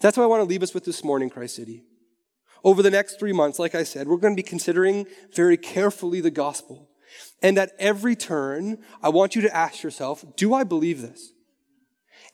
That's 0.00 0.16
what 0.16 0.24
I 0.24 0.26
want 0.26 0.40
to 0.40 0.48
leave 0.48 0.62
us 0.62 0.74
with 0.74 0.84
this 0.84 1.04
morning, 1.04 1.30
Christ 1.30 1.56
City. 1.56 1.84
Over 2.62 2.82
the 2.82 2.90
next 2.90 3.18
three 3.18 3.32
months, 3.32 3.58
like 3.58 3.74
I 3.74 3.84
said, 3.84 4.06
we're 4.06 4.18
going 4.18 4.34
to 4.34 4.42
be 4.42 4.46
considering 4.46 5.06
very 5.34 5.56
carefully 5.56 6.20
the 6.20 6.30
gospel. 6.30 6.89
And 7.42 7.58
at 7.58 7.72
every 7.78 8.16
turn, 8.16 8.78
I 9.02 9.08
want 9.08 9.34
you 9.34 9.42
to 9.42 9.56
ask 9.56 9.82
yourself, 9.82 10.24
do 10.36 10.52
I 10.52 10.64
believe 10.64 11.00
this? 11.00 11.32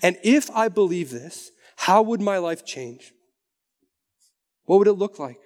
And 0.02 0.18
if 0.22 0.50
I 0.50 0.68
believe 0.68 1.10
this, 1.10 1.52
how 1.76 2.02
would 2.02 2.20
my 2.20 2.38
life 2.38 2.64
change? 2.64 3.12
What 4.64 4.78
would 4.78 4.88
it 4.88 4.94
look 4.94 5.18
like? 5.18 5.38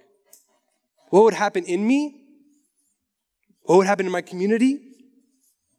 What 1.10 1.24
would 1.24 1.34
happen 1.34 1.64
in 1.64 1.86
me? 1.86 2.24
What 3.62 3.76
would 3.76 3.86
happen 3.86 4.06
in 4.06 4.12
my 4.12 4.22
community? 4.22 4.80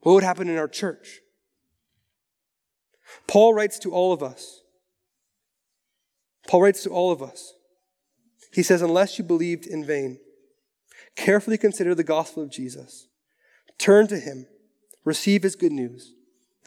What 0.01 0.13
would 0.13 0.23
happen 0.23 0.47
in 0.47 0.57
our 0.57 0.67
church? 0.67 1.19
Paul 3.27 3.53
writes 3.53 3.79
to 3.79 3.91
all 3.91 4.13
of 4.13 4.21
us. 4.21 4.61
Paul 6.47 6.63
writes 6.63 6.83
to 6.83 6.89
all 6.89 7.11
of 7.11 7.21
us. 7.21 7.53
He 8.53 8.63
says, 8.63 8.81
Unless 8.81 9.17
you 9.17 9.23
believed 9.23 9.65
in 9.65 9.85
vain, 9.85 10.19
carefully 11.15 11.57
consider 11.57 11.95
the 11.95 12.03
gospel 12.03 12.43
of 12.43 12.51
Jesus. 12.51 13.07
Turn 13.81 14.05
to 14.09 14.19
him, 14.19 14.45
receive 15.03 15.41
his 15.41 15.55
good 15.55 15.71
news, 15.71 16.13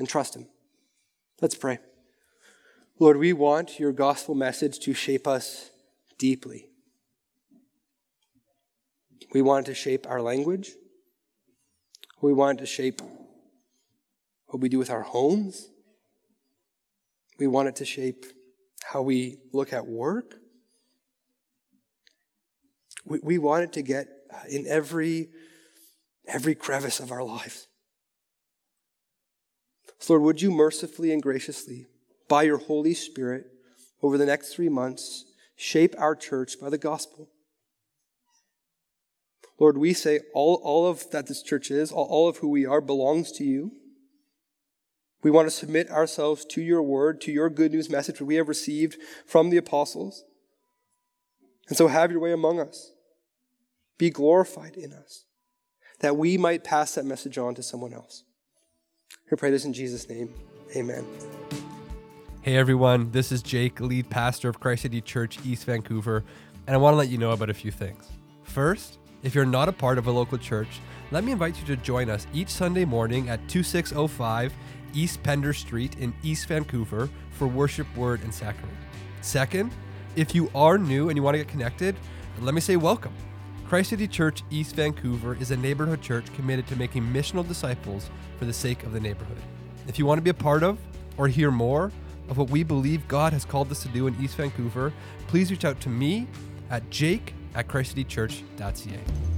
and 0.01 0.09
trust 0.09 0.35
him. 0.35 0.49
Let's 1.41 1.55
pray. 1.55 1.79
Lord, 2.99 3.19
we 3.19 3.33
want 3.33 3.79
your 3.79 3.93
gospel 3.93 4.35
message 4.35 4.81
to 4.81 4.95
shape 4.95 5.29
us 5.29 5.71
deeply. 6.19 6.71
We 9.33 9.43
want 9.43 9.69
it 9.69 9.71
to 9.71 9.77
shape 9.77 10.09
our 10.09 10.21
language. 10.21 10.73
We 12.21 12.33
want 12.33 12.59
it 12.59 12.63
to 12.63 12.67
shape 12.67 13.01
what 14.49 14.61
we 14.61 14.69
do 14.69 14.81
with 14.81 14.91
our 14.91 15.03
homes. 15.03 15.69
We 17.39 17.47
want 17.47 17.69
it 17.69 17.77
to 17.77 17.85
shape 17.85 18.27
how 18.83 19.03
we 19.03 19.39
look 19.53 19.73
at 19.73 19.87
work. 19.87 20.35
We, 23.05 23.21
we 23.23 23.39
want 23.39 23.63
it 23.63 23.73
to 23.75 23.83
get 23.83 24.09
in 24.51 24.67
every, 24.67 25.29
every 26.27 26.55
crevice 26.55 27.01
of 27.01 27.13
our 27.13 27.23
lives. 27.23 27.69
So 29.99 30.15
Lord, 30.15 30.25
would 30.25 30.43
you 30.43 30.51
mercifully 30.51 31.13
and 31.13 31.23
graciously, 31.23 31.87
by 32.29 32.43
your 32.43 32.59
Holy 32.59 32.95
Spirit, 32.95 33.47
over 34.03 34.19
the 34.19 34.27
next 34.27 34.55
three 34.55 34.69
months, 34.69 35.25
shape 35.57 35.95
our 35.99 36.15
church 36.15 36.61
by 36.61 36.69
the 36.71 36.79
gospel? 36.79 37.31
Lord, 39.59 39.79
we 39.79 39.93
say 39.93 40.21
all, 40.35 40.61
all 40.63 40.87
of 40.87 41.11
that 41.11 41.27
this 41.27 41.43
church 41.43 41.71
is, 41.71 41.93
all, 41.93 42.07
all 42.07 42.29
of 42.29 42.39
who 42.39 42.49
we 42.49 42.67
are 42.67 42.81
belongs 42.81 43.31
to 43.33 43.45
you. 43.45 43.73
We 45.23 45.31
want 45.31 45.47
to 45.47 45.51
submit 45.51 45.91
ourselves 45.91 46.45
to 46.47 46.61
your 46.61 46.83
word, 46.83 47.21
to 47.23 47.33
your 47.33 47.49
good 47.49 47.73
news 47.73 47.89
message 47.89 48.19
that 48.19 48.25
we 48.25 48.35
have 48.35 48.49
received 48.49 48.99
from 49.27 49.49
the 49.49 49.57
apostles. 49.57 50.25
And 51.69 51.79
so 51.79 51.89
have 51.89 52.11
your 52.11 52.21
way 52.21 52.33
among 52.33 52.61
us. 52.61 52.93
Be 53.97 54.11
glorified 54.11 54.77
in 54.77 54.93
us, 54.93 55.25
that 56.01 56.17
we 56.17 56.37
might 56.37 56.65
pass 56.65 56.95
that 56.95 57.05
message 57.05 57.39
on 57.39 57.55
to 57.55 57.63
someone 57.63 57.93
else. 57.93 58.25
We 59.31 59.37
pray 59.37 59.51
this 59.51 59.65
in 59.65 59.73
Jesus' 59.73 60.09
name. 60.09 60.33
Amen. 60.77 61.07
Hey 62.43 62.57
everyone, 62.57 63.11
this 63.11 63.33
is 63.33 63.43
Jake, 63.43 63.81
lead 63.81 64.11
pastor 64.11 64.51
of 64.51 64.61
Christ 64.61 64.83
City 64.83 65.01
Church 65.01 65.39
East 65.47 65.65
Vancouver, 65.65 66.23
and 66.67 66.75
I 66.75 66.77
want 66.77 66.93
to 66.93 66.99
let 66.99 67.09
you 67.09 67.17
know 67.17 67.31
about 67.31 67.49
a 67.49 67.55
few 67.55 67.71
things. 67.71 68.07
First, 68.43 68.99
if 69.23 69.35
you're 69.35 69.47
not 69.47 69.71
a 69.71 69.73
part 69.73 69.97
of 69.97 70.07
a 70.07 70.11
local 70.11 70.37
church, 70.37 70.81
let 71.11 71.25
me 71.25 71.33
invite 71.33 71.59
you 71.59 71.65
to 71.69 71.77
join 71.77 72.11
us 72.11 72.27
each 72.35 72.51
Sunday 72.51 72.85
morning 72.85 73.31
at 73.31 73.49
2605 73.49 74.53
East 74.93 75.23
Pender 75.23 75.55
Street 75.55 75.97
in 75.99 76.13
East 76.23 76.47
Vancouver 76.47 77.09
for 77.31 77.49
worship, 77.49 77.87
word, 77.97 78.23
and 78.23 78.35
sacrament. 78.35 78.77
Second, 79.23 79.73
if 80.15 80.35
you 80.35 80.51
are 80.55 80.77
new 80.77 81.09
and 81.09 81.17
you 81.17 81.23
want 81.23 81.35
to 81.35 81.39
get 81.39 81.49
connected, 81.49 81.97
let 82.41 82.55
me 82.55 82.61
say 82.61 82.77
welcome. 82.77 83.15
Christ 83.75 83.91
City 83.91 84.07
Church 84.07 84.45
East 84.51 84.77
Vancouver 84.77 85.37
is 85.41 85.51
a 85.51 85.57
neighborhood 85.57 86.01
church 86.01 86.33
committed 86.37 86.65
to 86.69 86.77
making 86.77 87.03
missional 87.03 87.45
disciples 87.45 88.09
for 88.39 88.45
the 88.45 88.53
sake 88.53 88.85
of 88.85 88.93
the 88.93 89.01
neighborhood. 89.01 89.37
If 89.89 89.99
you 89.99 90.07
want 90.07 90.19
to 90.19 90.23
be 90.23 90.31
a 90.31 90.33
part 90.33 90.63
of 90.63 90.79
or 91.17 91.27
hear 91.27 91.51
more 91.51 91.91
of 92.29 92.39
what 92.39 92.51
we 92.51 92.63
believe 92.63 93.09
God 93.09 93.33
has 93.33 93.45
called 93.45 93.73
us 93.73 93.83
to 93.83 93.89
do 93.89 94.07
in 94.07 94.15
East 94.23 94.37
Vancouver, 94.37 94.93
please 95.27 95.51
reach 95.51 95.65
out 95.65 95.81
to 95.81 95.89
me 95.89 96.29
at 96.71 96.89
jake 96.91 97.35
at 97.57 97.67
christcitychurch.ca. 97.67 99.34